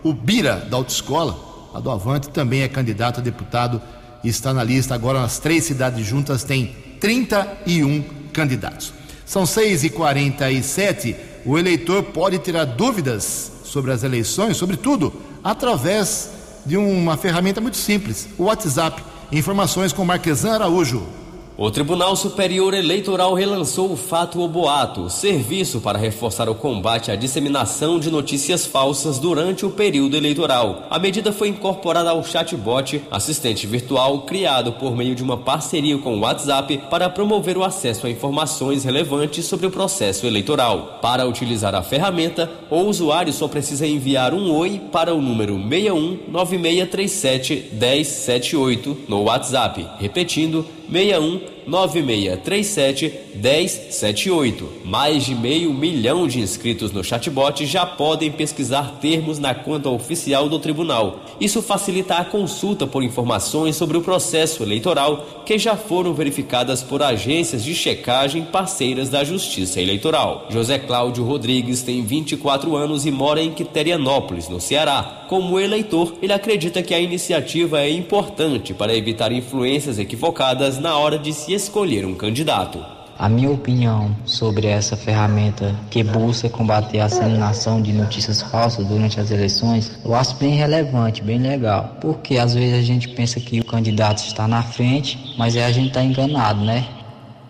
O 0.02 0.14
Bira, 0.14 0.56
da 0.56 0.78
autoescola, 0.78 1.38
a 1.74 1.82
do 1.82 1.92
Avante, 1.92 2.30
também 2.30 2.62
é 2.62 2.70
candidato 2.70 3.20
a 3.20 3.24
deputado 3.24 3.82
e 4.24 4.30
está 4.30 4.54
na 4.54 4.64
lista. 4.64 4.96
Agora, 4.96 5.20
nas 5.20 5.40
três 5.40 5.66
cidades 5.66 6.08
juntas, 6.08 6.46
tem 6.46 6.74
31 7.02 8.02
candidatos. 8.32 8.94
São 9.26 9.46
6 9.46 9.84
e 9.84 9.90
47 9.90 11.18
O 11.46 11.58
eleitor 11.58 12.02
pode 12.02 12.40
tirar 12.40 12.64
dúvidas 12.64 13.52
sobre 13.66 13.92
as 13.92 14.04
eleições, 14.04 14.56
sobre 14.56 14.78
tudo, 14.78 15.12
através 15.44 16.30
de 16.66 16.78
uma 16.78 17.18
ferramenta 17.18 17.62
muito 17.62 17.78
simples: 17.78 18.28
o 18.38 18.44
WhatsApp. 18.44 19.04
Informações 19.32 19.94
com 19.94 20.04
Marquesan 20.04 20.54
Araújo. 20.54 21.19
O 21.62 21.70
Tribunal 21.70 22.16
Superior 22.16 22.74
Eleitoral 22.74 23.34
relançou 23.34 23.92
o 23.92 23.98
fato 23.98 24.40
ou 24.40 24.48
boato, 24.48 25.10
serviço 25.10 25.82
para 25.82 26.00
reforçar 26.00 26.48
o 26.48 26.56
combate 26.56 27.12
à 27.12 27.18
disseminação 27.18 28.00
de 28.00 28.10
notícias 28.10 28.66
falsas 28.66 29.20
durante 29.20 29.66
o 29.66 29.70
período 29.70 30.16
eleitoral. 30.16 30.88
A 30.90 30.98
medida 30.98 31.34
foi 31.34 31.50
incorporada 31.50 32.12
ao 32.12 32.24
chatbot, 32.24 33.02
assistente 33.12 33.68
virtual 33.68 34.22
criado 34.22 34.72
por 34.72 34.96
meio 34.96 35.14
de 35.14 35.22
uma 35.22 35.36
parceria 35.36 35.98
com 35.98 36.16
o 36.16 36.22
WhatsApp 36.22 36.78
para 36.90 37.10
promover 37.10 37.58
o 37.58 37.64
acesso 37.66 38.08
a 38.08 38.10
informações 38.10 38.86
relevantes 38.86 39.46
sobre 39.46 39.68
o 39.68 39.72
processo 39.72 40.26
eleitoral. 40.26 41.00
Para 41.02 41.28
utilizar 41.28 41.76
a 41.76 41.84
ferramenta, 41.84 42.50
o 42.70 42.78
usuário 42.84 43.34
só 43.34 43.50
precisa 43.50 43.86
enviar 43.86 44.34
um 44.34 44.50
oi 44.56 44.80
para 44.94 45.14
o 45.14 45.22
número 45.22 45.56
61 45.56 46.20
9637 46.30 47.72
1078 47.74 48.98
no 49.10 49.24
WhatsApp, 49.24 49.86
repetindo 50.00 50.79
61 50.92 51.59
9637 51.68 53.14
1078. 53.36 54.70
Mais 54.86 55.26
de 55.26 55.36
meio 55.36 55.74
milhão 55.74 56.28
de 56.28 56.40
inscritos 56.40 56.92
no 56.92 57.04
chatbot 57.04 57.66
já 57.66 57.86
podem 57.86 58.32
pesquisar 58.32 58.98
termos 59.00 59.40
na 59.40 59.54
conta 59.54 59.90
oficial 59.90 60.50
do 60.50 60.60
tribunal. 60.60 61.20
Isso 61.40 61.62
facilita 61.62 62.16
a 62.16 62.26
consulta 62.26 62.88
por 62.88 63.04
informações 63.04 63.76
sobre 63.76 63.98
o 63.98 64.02
processo 64.02 64.64
eleitoral 64.64 65.44
que 65.46 65.58
já 65.58 65.76
foram 65.76 66.14
verificadas 66.14 66.84
por 66.84 67.02
agências 67.02 67.64
de 67.64 67.74
checagem 67.74 68.44
parceiras 68.44 69.10
da 69.10 69.24
Justiça 69.24 69.82
Eleitoral. 69.82 70.48
José 70.50 70.78
Cláudio 70.80 71.24
Rodrigues 71.24 71.82
tem 71.82 72.04
24 72.04 72.76
anos 72.76 73.06
e 73.06 73.12
mora 73.12 73.42
em 73.42 73.52
Quiterianópolis, 73.52 74.50
no 74.50 74.60
Ceará. 74.60 75.26
Como 75.30 75.60
eleitor, 75.60 76.16
ele 76.22 76.34
acredita 76.34 76.82
que 76.82 76.94
a 76.94 77.00
iniciativa 77.00 77.82
é 77.82 77.92
importante 77.92 78.74
para 78.74 78.96
evitar 78.96 79.32
influências 79.32 80.00
equivocadas 80.00 80.80
na 80.80 80.98
hora 80.98 81.20
de 81.20 81.34
se 81.34 81.59
escolher 81.60 82.06
um 82.06 82.16
candidato. 82.16 82.80
A 83.18 83.28
minha 83.28 83.52
opinião 83.52 84.16
sobre 84.24 84.68
essa 84.68 84.96
ferramenta 84.96 85.76
que 85.92 86.02
busca 86.02 86.48
combater 86.50 87.02
a 87.02 87.08
disseminação 87.08 87.82
de 87.82 87.92
notícias 87.92 88.42
falsas 88.42 88.86
durante 88.86 89.20
as 89.20 89.30
eleições, 89.30 89.92
eu 90.06 90.16
acho 90.16 90.38
bem 90.38 90.56
relevante, 90.56 91.22
bem 91.22 91.38
legal. 91.38 91.98
Porque 92.00 92.38
às 92.38 92.54
vezes 92.54 92.80
a 92.80 92.82
gente 92.82 93.10
pensa 93.10 93.42
que 93.42 93.60
o 93.60 93.66
candidato 93.66 94.20
está 94.20 94.48
na 94.48 94.64
frente, 94.64 95.36
mas 95.38 95.58
é 95.58 95.66
a 95.66 95.72
gente 95.72 95.90
está 95.90 96.02
enganado, 96.02 96.64
né? 96.64 96.88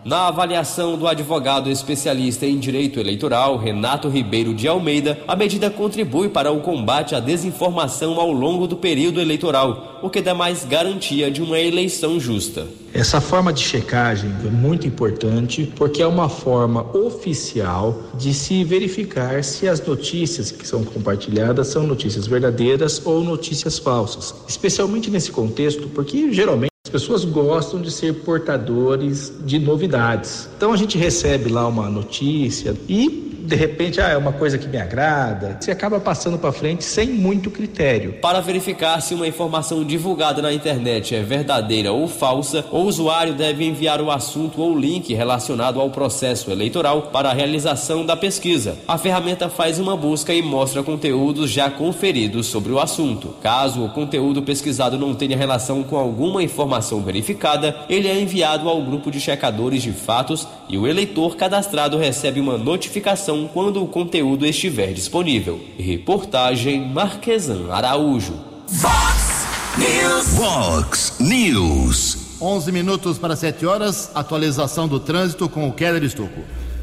Na 0.05 0.29
avaliação 0.29 0.97
do 0.97 1.05
advogado 1.05 1.69
especialista 1.69 2.45
em 2.45 2.57
direito 2.57 3.01
eleitoral, 3.01 3.57
Renato 3.57 4.07
Ribeiro 4.07 4.53
de 4.53 4.65
Almeida, 4.65 5.19
a 5.27 5.35
medida 5.35 5.69
contribui 5.69 6.29
para 6.29 6.49
o 6.53 6.61
combate 6.61 7.15
à 7.15 7.19
desinformação 7.19 8.17
ao 8.17 8.31
longo 8.31 8.65
do 8.65 8.77
período 8.77 9.19
eleitoral, 9.19 9.99
o 10.01 10.09
que 10.09 10.21
dá 10.21 10.33
mais 10.33 10.63
garantia 10.63 11.29
de 11.29 11.41
uma 11.41 11.59
eleição 11.59 12.17
justa. 12.17 12.65
Essa 12.93 13.19
forma 13.19 13.51
de 13.51 13.61
checagem 13.61 14.33
é 14.45 14.49
muito 14.49 14.87
importante 14.87 15.69
porque 15.75 16.01
é 16.01 16.07
uma 16.07 16.29
forma 16.29 16.81
oficial 16.95 18.03
de 18.17 18.33
se 18.33 18.63
verificar 18.63 19.43
se 19.43 19.67
as 19.67 19.85
notícias 19.85 20.49
que 20.49 20.65
são 20.65 20.81
compartilhadas 20.81 21.67
são 21.67 21.85
notícias 21.85 22.25
verdadeiras 22.25 23.05
ou 23.05 23.21
notícias 23.21 23.77
falsas. 23.77 24.33
Especialmente 24.47 25.11
nesse 25.11 25.29
contexto, 25.29 25.89
porque 25.89 26.31
geralmente 26.31 26.69
as 26.89 26.91
pessoas 26.91 27.23
gostam 27.23 27.79
de 27.79 27.91
ser 27.91 28.15
portadores 28.23 29.31
de 29.45 29.59
novidades. 29.59 30.49
Então 30.57 30.73
a 30.73 30.75
gente 30.75 30.97
recebe 30.97 31.47
lá 31.47 31.67
uma 31.67 31.87
notícia 31.87 32.75
e 32.89 33.28
de 33.39 33.55
repente, 33.55 34.01
ah, 34.01 34.09
é 34.09 34.17
uma 34.17 34.33
coisa 34.33 34.57
que 34.57 34.67
me 34.67 34.77
agrada, 34.77 35.57
você 35.59 35.71
acaba 35.71 35.99
passando 35.99 36.37
para 36.37 36.51
frente 36.51 36.83
sem 36.83 37.09
muito 37.09 37.49
critério. 37.49 38.13
Para 38.13 38.41
verificar 38.41 39.01
se 39.01 39.13
uma 39.13 39.27
informação 39.27 39.83
divulgada 39.83 40.41
na 40.41 40.53
internet 40.53 41.15
é 41.15 41.21
verdadeira 41.21 41.91
ou 41.91 42.07
falsa, 42.07 42.65
o 42.71 42.79
usuário 42.79 43.33
deve 43.33 43.65
enviar 43.65 44.01
o 44.01 44.11
assunto 44.11 44.61
ou 44.61 44.77
link 44.77 45.13
relacionado 45.13 45.79
ao 45.79 45.89
processo 45.89 46.51
eleitoral 46.51 47.03
para 47.03 47.29
a 47.29 47.33
realização 47.33 48.05
da 48.05 48.15
pesquisa. 48.15 48.77
A 48.87 48.97
ferramenta 48.97 49.49
faz 49.49 49.79
uma 49.79 49.95
busca 49.95 50.33
e 50.33 50.41
mostra 50.41 50.83
conteúdos 50.83 51.49
já 51.49 51.69
conferidos 51.69 52.47
sobre 52.47 52.71
o 52.71 52.79
assunto. 52.79 53.35
Caso 53.41 53.83
o 53.83 53.89
conteúdo 53.89 54.41
pesquisado 54.41 54.97
não 54.97 55.13
tenha 55.13 55.37
relação 55.37 55.83
com 55.83 55.97
alguma 55.97 56.43
informação 56.43 57.01
verificada, 57.01 57.75
ele 57.89 58.07
é 58.07 58.19
enviado 58.19 58.67
ao 58.67 58.81
grupo 58.81 59.09
de 59.11 59.19
checadores 59.19 59.81
de 59.81 59.91
fatos 59.91 60.47
e 60.67 60.77
o 60.77 60.87
eleitor 60.87 61.35
cadastrado 61.35 61.97
recebe 61.97 62.39
uma 62.39 62.57
notificação 62.57 63.28
quando 63.47 63.83
o 63.83 63.87
conteúdo 63.87 64.45
estiver 64.45 64.93
disponível. 64.93 65.59
Reportagem 65.77 66.87
Marquesan 66.87 67.71
Araújo. 67.71 68.33
Fox 68.67 69.45
News. 69.77 70.27
Fox 70.35 71.13
News. 71.19 72.17
11 72.41 72.71
minutos 72.71 73.17
para 73.17 73.35
7 73.35 73.65
horas, 73.65 74.11
atualização 74.15 74.87
do 74.87 74.99
trânsito 74.99 75.47
com 75.49 75.67
o 75.67 75.73
Keller 75.73 76.03
Estocco. 76.03 76.41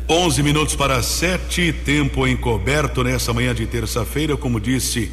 11 0.09 0.43
minutos 0.43 0.77
para 0.77 1.03
7, 1.03 1.73
tempo 1.85 2.27
encoberto 2.29 3.03
nessa 3.03 3.33
manhã 3.33 3.55
de 3.55 3.67
terça-feira, 3.67 4.37
como 4.37 4.61
disse 4.61 5.11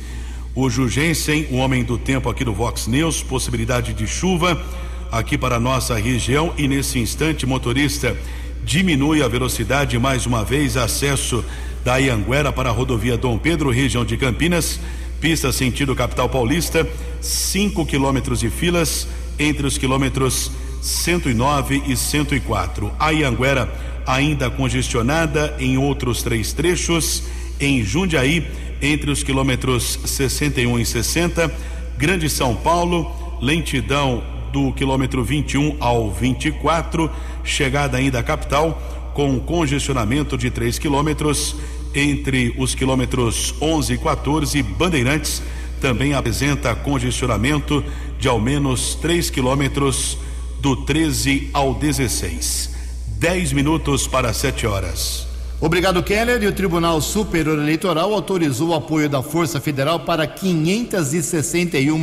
o 0.53 0.69
Jugensen, 0.69 1.47
o 1.49 1.55
homem 1.55 1.83
do 1.83 1.97
tempo 1.97 2.29
aqui 2.29 2.45
do 2.45 2.53
Vox 2.53 2.85
News, 2.87 3.23
possibilidade 3.23 3.93
de 3.93 4.05
chuva 4.05 4.61
aqui 5.11 5.37
para 5.37 5.55
a 5.55 5.59
nossa 5.59 5.95
região 5.95 6.53
e 6.57 6.67
nesse 6.67 6.99
instante, 6.99 7.45
motorista 7.45 8.17
diminui 8.63 9.21
a 9.21 9.27
velocidade 9.27 9.97
mais 9.99 10.25
uma 10.25 10.43
vez, 10.43 10.77
acesso 10.77 11.43
da 11.83 11.97
Ianguera 11.97 12.51
para 12.51 12.69
a 12.69 12.71
rodovia 12.71 13.17
Dom 13.17 13.37
Pedro, 13.37 13.69
região 13.69 14.05
de 14.05 14.15
Campinas, 14.17 14.79
pista 15.19 15.51
sentido 15.51 15.95
capital 15.95 16.29
paulista, 16.29 16.87
5 17.21 17.85
quilômetros 17.85 18.39
de 18.39 18.49
filas 18.49 19.07
entre 19.37 19.67
os 19.67 19.77
quilômetros 19.77 20.51
109 20.81 21.83
e 21.87 21.95
104. 21.95 22.91
A 22.99 23.11
Ianguera 23.11 23.71
ainda 24.05 24.49
congestionada 24.49 25.55
em 25.59 25.77
outros 25.77 26.23
três 26.23 26.53
trechos, 26.53 27.23
em 27.59 27.83
Jundiaí, 27.83 28.45
entre 28.81 29.11
os 29.11 29.23
quilômetros 29.23 29.99
61 30.05 30.79
e 30.79 30.85
60, 30.85 31.53
Grande 31.97 32.29
São 32.29 32.55
Paulo, 32.55 33.39
lentidão 33.41 34.32
do 34.53 34.71
quilômetro 34.71 35.23
21 35.23 35.77
ao 35.79 36.11
24, 36.11 37.09
chegada 37.43 37.97
ainda 37.97 38.19
à 38.19 38.23
capital, 38.23 39.11
com 39.15 39.39
congestionamento 39.39 40.37
de 40.37 40.51
3 40.51 40.77
quilômetros 40.77 41.55
entre 41.95 42.53
os 42.57 42.75
quilômetros 42.75 43.55
11 43.59 43.93
e 43.93 43.97
14. 43.97 44.61
Bandeirantes 44.61 45.41
também 45.81 46.13
apresenta 46.13 46.75
congestionamento 46.75 47.83
de 48.19 48.27
ao 48.27 48.39
menos 48.39 48.93
3 48.95 49.31
quilômetros 49.31 50.19
do 50.61 50.75
13 50.75 51.49
ao 51.51 51.73
16. 51.73 52.69
10 53.17 53.53
minutos 53.53 54.07
para 54.07 54.31
7 54.33 54.67
horas. 54.67 55.27
Obrigado, 55.59 56.03
Keller. 56.03 56.43
E 56.43 56.47
o 56.47 56.53
Tribunal 56.53 57.01
Superior 57.01 57.57
Eleitoral 57.57 58.13
autorizou 58.13 58.69
o 58.69 58.73
apoio 58.75 59.09
da 59.09 59.23
Força 59.23 59.59
Federal 59.61 60.01
para 60.01 60.27
561 60.27 61.97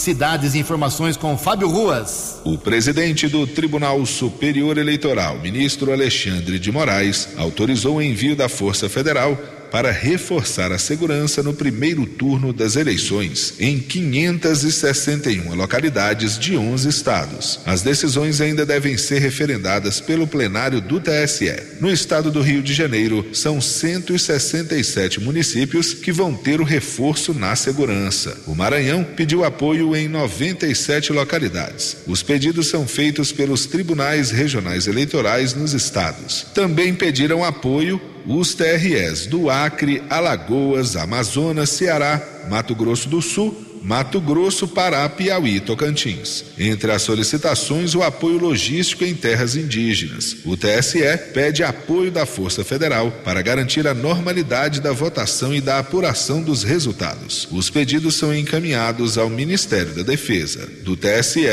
cidades. 0.00 0.54
Informações 0.54 1.16
com 1.16 1.36
Fábio 1.36 1.68
Ruas. 1.68 2.40
O 2.44 2.56
presidente 2.56 3.28
do 3.28 3.46
Tribunal 3.46 4.04
Superior 4.06 4.78
Eleitoral, 4.78 5.38
ministro 5.40 5.92
Alexandre 5.92 6.58
de 6.58 6.72
Moraes, 6.72 7.28
autorizou 7.36 7.96
o 7.96 8.02
envio 8.02 8.36
da 8.36 8.48
Força 8.48 8.88
Federal 8.88 9.38
para 9.70 9.90
reforçar 9.90 10.72
a 10.72 10.78
segurança 10.78 11.42
no 11.42 11.52
primeiro 11.52 12.06
turno 12.06 12.52
das 12.52 12.76
eleições 12.76 13.54
em 13.58 13.78
561 13.78 15.54
localidades 15.54 16.38
de 16.38 16.56
11 16.56 16.88
estados. 16.88 17.60
As 17.66 17.82
decisões 17.82 18.40
ainda 18.40 18.64
devem 18.64 18.96
ser 18.96 19.20
referendadas 19.20 20.00
pelo 20.00 20.26
plenário 20.26 20.80
do 20.80 21.00
TSE. 21.00 21.78
No 21.80 21.90
estado 21.90 22.30
do 22.30 22.40
Rio 22.40 22.62
de 22.62 22.72
Janeiro, 22.72 23.26
são 23.32 23.60
167 23.60 25.20
municípios 25.20 25.92
que 25.92 26.12
vão 26.12 26.34
ter 26.34 26.60
o 26.60 26.64
reforço 26.64 27.34
na 27.34 27.54
segurança. 27.54 28.38
O 28.46 28.54
Maranhão 28.54 29.04
pediu 29.04 29.44
apoio 29.44 29.87
em 29.94 30.08
97 30.08 31.12
localidades. 31.12 31.98
Os 32.06 32.22
pedidos 32.22 32.68
são 32.68 32.86
feitos 32.86 33.32
pelos 33.32 33.66
tribunais 33.66 34.30
regionais 34.30 34.86
eleitorais 34.86 35.54
nos 35.54 35.72
estados. 35.72 36.46
Também 36.54 36.94
pediram 36.94 37.44
apoio 37.44 38.00
os 38.26 38.54
TREs 38.54 39.26
do 39.26 39.48
Acre, 39.48 40.02
Alagoas, 40.10 40.96
Amazonas, 40.96 41.70
Ceará, 41.70 42.22
Mato 42.48 42.74
Grosso 42.74 43.08
do 43.08 43.22
Sul, 43.22 43.67
Mato 43.82 44.20
Grosso, 44.20 44.68
Pará, 44.68 45.08
Piauí 45.08 45.56
e 45.56 45.60
Tocantins. 45.60 46.44
Entre 46.58 46.90
as 46.90 47.02
solicitações, 47.02 47.94
o 47.94 48.02
apoio 48.02 48.38
logístico 48.38 49.04
em 49.04 49.14
terras 49.14 49.56
indígenas. 49.56 50.36
O 50.44 50.56
TSE 50.56 51.00
pede 51.32 51.62
apoio 51.62 52.10
da 52.10 52.26
Força 52.26 52.64
Federal 52.64 53.10
para 53.24 53.42
garantir 53.42 53.86
a 53.86 53.94
normalidade 53.94 54.80
da 54.80 54.92
votação 54.92 55.54
e 55.54 55.60
da 55.60 55.78
apuração 55.78 56.42
dos 56.42 56.62
resultados. 56.62 57.48
Os 57.50 57.70
pedidos 57.70 58.14
são 58.14 58.34
encaminhados 58.34 59.18
ao 59.18 59.28
Ministério 59.28 59.94
da 59.94 60.02
Defesa. 60.02 60.68
Do 60.82 60.96
TSE, 60.96 61.46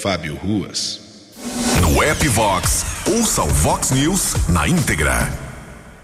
Fábio 0.00 0.34
Ruas. 0.34 1.00
No 1.80 2.02
app 2.02 2.28
Vox, 2.28 2.84
ouça 3.06 3.42
o 3.42 3.48
Vox 3.48 3.90
News 3.90 4.34
na 4.48 4.68
íntegra. 4.68 5.46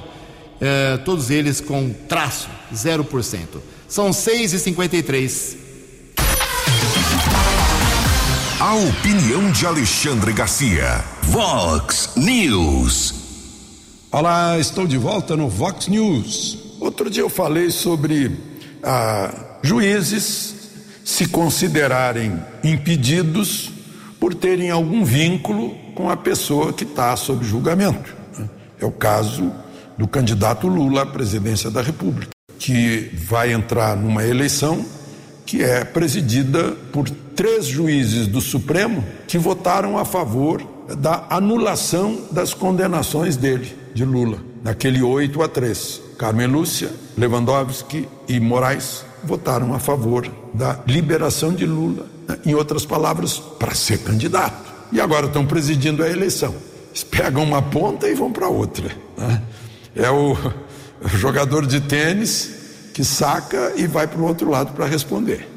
É, 0.60 0.96
todos 0.98 1.30
eles 1.30 1.60
com 1.60 1.90
traço, 2.08 2.48
0%. 2.72 3.38
São 3.88 4.10
6h53. 4.10 5.56
A 8.58 8.74
opinião 8.74 9.50
de 9.52 9.66
Alexandre 9.66 10.32
Garcia. 10.32 11.04
Vox 11.24 12.10
News. 12.16 13.14
Olá, 14.10 14.58
estou 14.58 14.86
de 14.86 14.96
volta 14.96 15.36
no 15.36 15.48
Vox 15.48 15.88
News. 15.88 16.58
Outro 16.80 17.10
dia 17.10 17.22
eu 17.22 17.28
falei 17.28 17.70
sobre 17.70 18.34
ah, 18.82 19.58
juízes 19.62 20.54
se 21.04 21.28
considerarem 21.28 22.42
impedidos 22.64 23.70
por 24.18 24.34
terem 24.34 24.70
algum 24.70 25.04
vínculo 25.04 25.76
com 25.94 26.08
a 26.08 26.16
pessoa 26.16 26.72
que 26.72 26.84
está 26.84 27.14
sob 27.14 27.44
julgamento. 27.44 28.16
É 28.80 28.84
o 28.84 28.90
caso 28.90 29.52
do 29.96 30.06
candidato 30.06 30.68
Lula 30.68 31.02
à 31.02 31.06
presidência 31.06 31.70
da 31.70 31.82
República, 31.82 32.30
que 32.58 33.10
vai 33.14 33.52
entrar 33.52 33.96
numa 33.96 34.24
eleição 34.24 34.84
que 35.44 35.62
é 35.62 35.84
presidida 35.84 36.72
por 36.92 37.08
três 37.08 37.66
juízes 37.66 38.26
do 38.26 38.40
Supremo 38.40 39.04
que 39.28 39.38
votaram 39.38 39.96
a 39.96 40.04
favor 40.04 40.62
da 40.98 41.26
anulação 41.30 42.20
das 42.30 42.52
condenações 42.52 43.36
dele, 43.36 43.76
de 43.94 44.04
Lula, 44.04 44.38
naquele 44.62 45.02
8 45.02 45.42
a 45.42 45.48
3. 45.48 46.02
Carmen 46.18 46.46
Lúcia, 46.46 46.90
Lewandowski 47.16 48.08
e 48.26 48.40
Moraes 48.40 49.04
votaram 49.22 49.74
a 49.74 49.78
favor 49.78 50.30
da 50.54 50.80
liberação 50.86 51.52
de 51.52 51.66
Lula, 51.66 52.06
em 52.44 52.54
outras 52.54 52.84
palavras, 52.84 53.38
para 53.38 53.74
ser 53.74 53.98
candidato. 53.98 54.74
E 54.92 55.00
agora 55.00 55.26
estão 55.26 55.44
presidindo 55.44 56.02
a 56.02 56.08
eleição. 56.08 56.54
Eles 56.90 57.04
pegam 57.04 57.42
uma 57.42 57.60
ponta 57.60 58.08
e 58.08 58.14
vão 58.14 58.32
para 58.32 58.48
outra. 58.48 58.90
Né? 59.16 59.42
É 59.96 60.10
o 60.10 60.36
jogador 61.16 61.66
de 61.66 61.80
tênis 61.80 62.50
que 62.92 63.04
saca 63.04 63.72
e 63.76 63.86
vai 63.86 64.06
para 64.06 64.20
o 64.20 64.24
outro 64.24 64.48
lado 64.50 64.72
para 64.72 64.86
responder. 64.86 65.48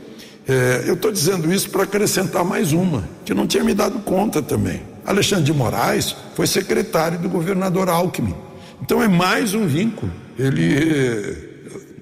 É, 0.48 0.84
eu 0.88 0.96
estou 0.96 1.12
dizendo 1.12 1.54
isso 1.54 1.70
para 1.70 1.84
acrescentar 1.84 2.44
mais 2.44 2.74
uma, 2.74 3.08
que 3.24 3.34
não 3.34 3.46
tinha 3.46 3.64
me 3.64 3.74
dado 3.74 4.00
conta 4.00 4.42
também. 4.42 4.82
Alexandre 5.06 5.46
de 5.46 5.54
Moraes 5.54 6.16
foi 6.36 6.48
secretário 6.48 7.20
do 7.20 7.30
governador 7.30 7.88
Alckmin. 7.88 8.36
Então 8.82 9.02
é 9.02 9.08
mais 9.08 9.54
um 9.54 9.68
vínculo. 9.68 10.12
Ele, 10.38 11.38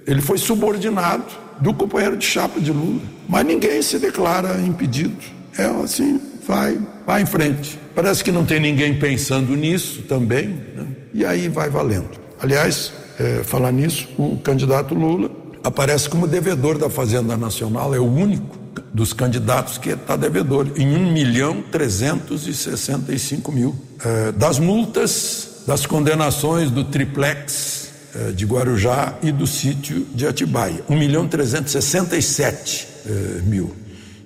ele 0.05 0.21
foi 0.21 0.37
subordinado 0.37 1.25
do 1.59 1.73
companheiro 1.73 2.15
de 2.15 2.25
chapa 2.25 2.59
de 2.59 2.71
Lula. 2.71 3.01
Mas 3.27 3.45
ninguém 3.45 3.81
se 3.81 3.99
declara 3.99 4.59
impedido. 4.61 5.17
É 5.57 5.65
assim, 5.83 6.19
vai, 6.47 6.79
vai 7.05 7.21
em 7.21 7.25
frente. 7.25 7.77
Parece 7.93 8.23
que 8.23 8.31
não 8.31 8.45
tem 8.45 8.59
ninguém 8.59 8.97
pensando 8.97 9.55
nisso 9.55 10.03
também, 10.03 10.47
né? 10.75 10.87
e 11.13 11.25
aí 11.25 11.49
vai 11.49 11.69
valendo. 11.69 12.26
Aliás, 12.39 12.91
é, 13.19 13.43
falar 13.43 13.71
nisso, 13.71 14.07
o 14.17 14.37
candidato 14.37 14.93
Lula 14.93 15.31
aparece 15.63 16.07
como 16.07 16.27
devedor 16.27 16.77
da 16.77 16.89
Fazenda 16.89 17.35
Nacional, 17.35 17.93
é 17.93 17.99
o 17.99 18.05
único 18.05 18.57
dos 18.93 19.11
candidatos 19.13 19.77
que 19.77 19.89
está 19.89 20.15
devedor, 20.15 20.71
em 20.75 20.95
1 20.95 21.11
milhão 21.11 21.63
365 21.71 23.51
mil. 23.51 23.75
É, 24.03 24.31
das 24.31 24.59
multas, 24.59 25.63
das 25.65 25.85
condenações 25.85 26.71
do 26.71 26.83
triplex 26.83 27.89
é, 28.15 28.31
de 28.31 28.45
Guarujá 28.45 29.17
e 29.21 29.31
do 29.31 29.45
sítio 29.45 30.05
de 30.13 30.25
Atibaia, 30.27 30.83
1 30.89 30.95
milhão 30.97 31.27
367 31.27 32.87
é, 33.05 33.41
mil. 33.41 33.75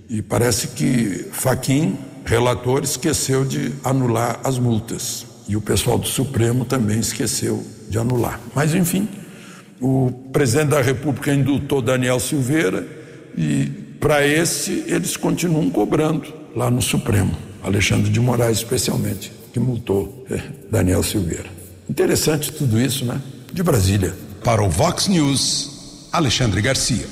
E 0.09 0.21
parece 0.21 0.67
que 0.67 1.27
Faquim, 1.31 1.97
relator, 2.25 2.83
esqueceu 2.83 3.45
de 3.45 3.73
anular 3.83 4.39
as 4.43 4.59
multas. 4.59 5.25
E 5.51 5.55
o 5.57 5.59
pessoal 5.59 5.97
do 5.97 6.07
Supremo 6.07 6.63
também 6.63 6.97
esqueceu 6.97 7.61
de 7.89 7.99
anular. 7.99 8.39
Mas, 8.55 8.73
enfim, 8.73 9.05
o 9.81 10.09
presidente 10.31 10.69
da 10.69 10.81
República 10.81 11.33
indultou 11.33 11.81
Daniel 11.81 12.21
Silveira 12.21 12.87
e, 13.37 13.65
para 13.99 14.25
esse, 14.25 14.85
eles 14.87 15.17
continuam 15.17 15.69
cobrando 15.69 16.33
lá 16.55 16.71
no 16.71 16.81
Supremo. 16.81 17.37
Alexandre 17.61 18.09
de 18.09 18.17
Moraes, 18.21 18.59
especialmente, 18.59 19.29
que 19.51 19.59
multou 19.59 20.25
é, 20.31 20.41
Daniel 20.71 21.03
Silveira. 21.03 21.49
Interessante 21.89 22.49
tudo 22.53 22.79
isso, 22.79 23.03
né? 23.03 23.21
De 23.51 23.61
Brasília. 23.61 24.13
Para 24.45 24.63
o 24.63 24.69
Vox 24.69 25.09
News, 25.09 26.07
Alexandre 26.13 26.61
Garcia. 26.61 27.07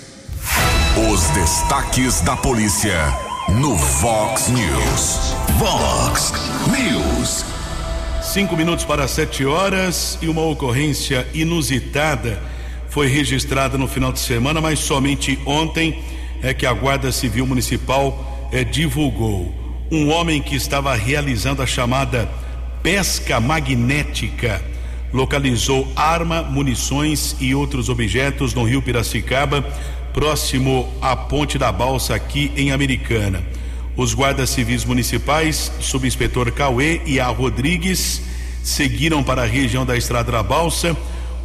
Os 1.11 1.27
destaques 1.31 2.21
da 2.21 2.37
polícia 2.37 3.03
no 3.49 3.75
Vox 3.75 4.47
News. 4.47 5.35
Vox 5.59 6.31
News. 6.71 7.58
Cinco 8.29 8.55
minutos 8.55 8.85
para 8.85 9.07
sete 9.07 9.43
horas 9.43 10.19
e 10.21 10.29
uma 10.29 10.43
ocorrência 10.43 11.27
inusitada 11.33 12.39
foi 12.87 13.07
registrada 13.07 13.75
no 13.75 13.87
final 13.87 14.11
de 14.13 14.19
semana, 14.19 14.61
mas 14.61 14.77
somente 14.77 15.39
ontem 15.47 15.99
é 16.43 16.53
que 16.53 16.67
a 16.67 16.71
Guarda 16.71 17.11
Civil 17.11 17.47
Municipal 17.47 18.47
é, 18.51 18.63
divulgou 18.63 19.51
um 19.91 20.11
homem 20.11 20.43
que 20.43 20.55
estava 20.55 20.93
realizando 20.93 21.63
a 21.63 21.65
chamada 21.65 22.29
pesca 22.83 23.39
magnética 23.39 24.63
localizou 25.11 25.91
arma, 25.95 26.43
munições 26.43 27.35
e 27.39 27.55
outros 27.55 27.89
objetos 27.89 28.53
no 28.53 28.63
rio 28.63 28.79
Piracicaba, 28.79 29.63
próximo 30.13 30.87
à 31.01 31.15
Ponte 31.15 31.57
da 31.57 31.71
Balsa, 31.71 32.13
aqui 32.13 32.51
em 32.55 32.71
Americana. 32.71 33.41
Os 33.99 34.13
guardas 34.13 34.51
civis 34.51 34.85
municipais, 34.85 35.69
subinspetor 35.81 36.49
Cauê 36.53 37.01
e 37.05 37.19
a 37.19 37.27
Rodrigues, 37.27 38.21
seguiram 38.63 39.21
para 39.21 39.41
a 39.41 39.45
região 39.45 39.85
da 39.85 39.97
Estrada 39.97 40.31
da 40.31 40.41
Balsa. 40.41 40.95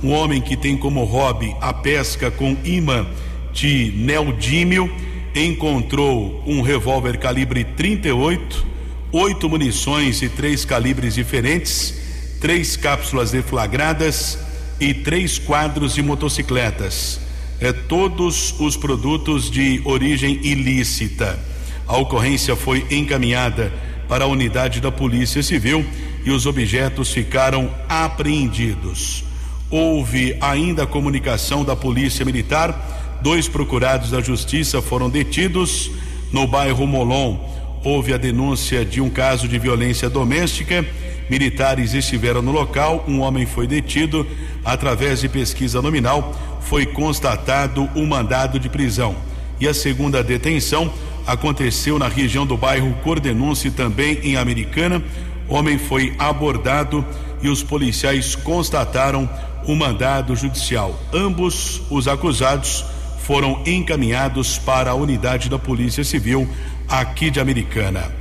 Um 0.00 0.12
homem 0.12 0.40
que 0.40 0.56
tem 0.56 0.76
como 0.76 1.02
hobby 1.02 1.52
a 1.60 1.72
pesca 1.72 2.30
com 2.30 2.56
imã 2.64 3.08
de 3.52 3.92
neodímio 3.96 4.88
encontrou 5.34 6.44
um 6.46 6.62
revólver 6.62 7.18
calibre 7.18 7.64
38, 7.64 8.64
oito 9.10 9.48
munições 9.48 10.22
e 10.22 10.28
três 10.28 10.64
calibres 10.64 11.16
diferentes, 11.16 11.92
três 12.40 12.76
cápsulas 12.76 13.32
deflagradas 13.32 14.38
e 14.78 14.94
três 14.94 15.38
quadros 15.38 15.94
de 15.96 16.04
motocicletas. 16.04 17.18
É, 17.58 17.72
todos 17.72 18.54
os 18.60 18.76
produtos 18.76 19.50
de 19.50 19.82
origem 19.84 20.38
ilícita. 20.44 21.52
A 21.86 21.96
ocorrência 21.98 22.56
foi 22.56 22.86
encaminhada 22.90 23.72
para 24.08 24.24
a 24.24 24.28
unidade 24.28 24.80
da 24.80 24.90
Polícia 24.90 25.42
Civil 25.42 25.84
e 26.24 26.30
os 26.30 26.46
objetos 26.46 27.12
ficaram 27.12 27.70
apreendidos. 27.88 29.24
Houve 29.70 30.36
ainda 30.40 30.86
comunicação 30.86 31.64
da 31.64 31.76
Polícia 31.76 32.24
Militar, 32.24 33.18
dois 33.22 33.48
procurados 33.48 34.10
da 34.10 34.20
Justiça 34.20 34.80
foram 34.80 35.10
detidos 35.10 35.90
no 36.32 36.46
bairro 36.46 36.86
Molon. 36.86 37.38
Houve 37.84 38.14
a 38.14 38.16
denúncia 38.16 38.84
de 38.84 39.00
um 39.00 39.10
caso 39.10 39.46
de 39.46 39.58
violência 39.58 40.08
doméstica. 40.08 40.84
Militares 41.28 41.92
estiveram 41.92 42.40
no 42.40 42.50
local, 42.50 43.04
um 43.06 43.20
homem 43.20 43.44
foi 43.44 43.66
detido. 43.66 44.26
Através 44.64 45.20
de 45.20 45.28
pesquisa 45.28 45.82
nominal, 45.82 46.34
foi 46.60 46.86
constatado 46.86 47.88
um 47.94 48.06
mandado 48.06 48.58
de 48.58 48.70
prisão. 48.70 49.14
E 49.60 49.68
a 49.68 49.74
segunda 49.74 50.22
detenção 50.22 50.92
aconteceu 51.26 51.98
na 51.98 52.08
região 52.08 52.46
do 52.46 52.56
bairro 52.56 52.94
Cordenunce, 53.02 53.70
também 53.70 54.18
em 54.22 54.36
Americana. 54.36 55.02
Homem 55.48 55.78
foi 55.78 56.14
abordado 56.18 57.04
e 57.42 57.48
os 57.48 57.62
policiais 57.62 58.34
constataram 58.34 59.28
o 59.66 59.74
mandado 59.74 60.34
judicial. 60.36 60.98
Ambos 61.12 61.82
os 61.90 62.08
acusados 62.08 62.84
foram 63.24 63.62
encaminhados 63.66 64.58
para 64.58 64.90
a 64.90 64.94
unidade 64.94 65.48
da 65.48 65.58
Polícia 65.58 66.04
Civil 66.04 66.48
aqui 66.88 67.30
de 67.30 67.40
Americana. 67.40 68.12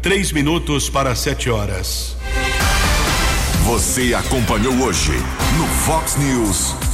Três 0.00 0.32
minutos 0.32 0.88
para 0.88 1.14
sete 1.14 1.50
horas. 1.50 2.16
Você 3.64 4.14
acompanhou 4.14 4.74
hoje 4.82 5.12
no 5.56 5.66
Fox 5.66 6.16
News. 6.16 6.91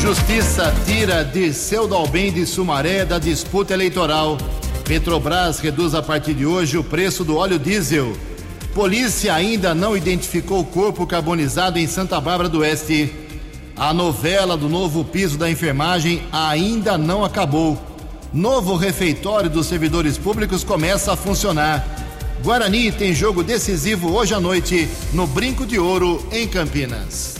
Justiça 0.00 0.74
tira 0.86 1.22
de 1.22 1.52
seu 1.52 1.86
Dalbem 1.86 2.32
de 2.32 2.46
Sumaré 2.46 3.04
da 3.04 3.18
disputa 3.18 3.74
eleitoral. 3.74 4.38
Petrobras 4.86 5.60
reduz 5.60 5.94
a 5.94 6.02
partir 6.02 6.32
de 6.32 6.46
hoje 6.46 6.78
o 6.78 6.82
preço 6.82 7.22
do 7.22 7.36
óleo 7.36 7.58
diesel. 7.58 8.16
Polícia 8.74 9.34
ainda 9.34 9.74
não 9.74 9.94
identificou 9.94 10.60
o 10.60 10.64
corpo 10.64 11.06
carbonizado 11.06 11.78
em 11.78 11.86
Santa 11.86 12.18
Bárbara 12.18 12.48
do 12.48 12.60
Oeste. 12.60 13.12
A 13.76 13.92
novela 13.92 14.56
do 14.56 14.70
novo 14.70 15.04
piso 15.04 15.36
da 15.36 15.50
enfermagem 15.50 16.22
ainda 16.32 16.96
não 16.96 17.22
acabou. 17.22 17.78
Novo 18.32 18.76
refeitório 18.76 19.50
dos 19.50 19.66
servidores 19.66 20.16
públicos 20.16 20.64
começa 20.64 21.12
a 21.12 21.16
funcionar. 21.16 21.86
Guarani 22.42 22.90
tem 22.90 23.14
jogo 23.14 23.42
decisivo 23.42 24.14
hoje 24.14 24.32
à 24.32 24.40
noite 24.40 24.88
no 25.12 25.26
Brinco 25.26 25.66
de 25.66 25.78
Ouro, 25.78 26.26
em 26.32 26.48
Campinas. 26.48 27.39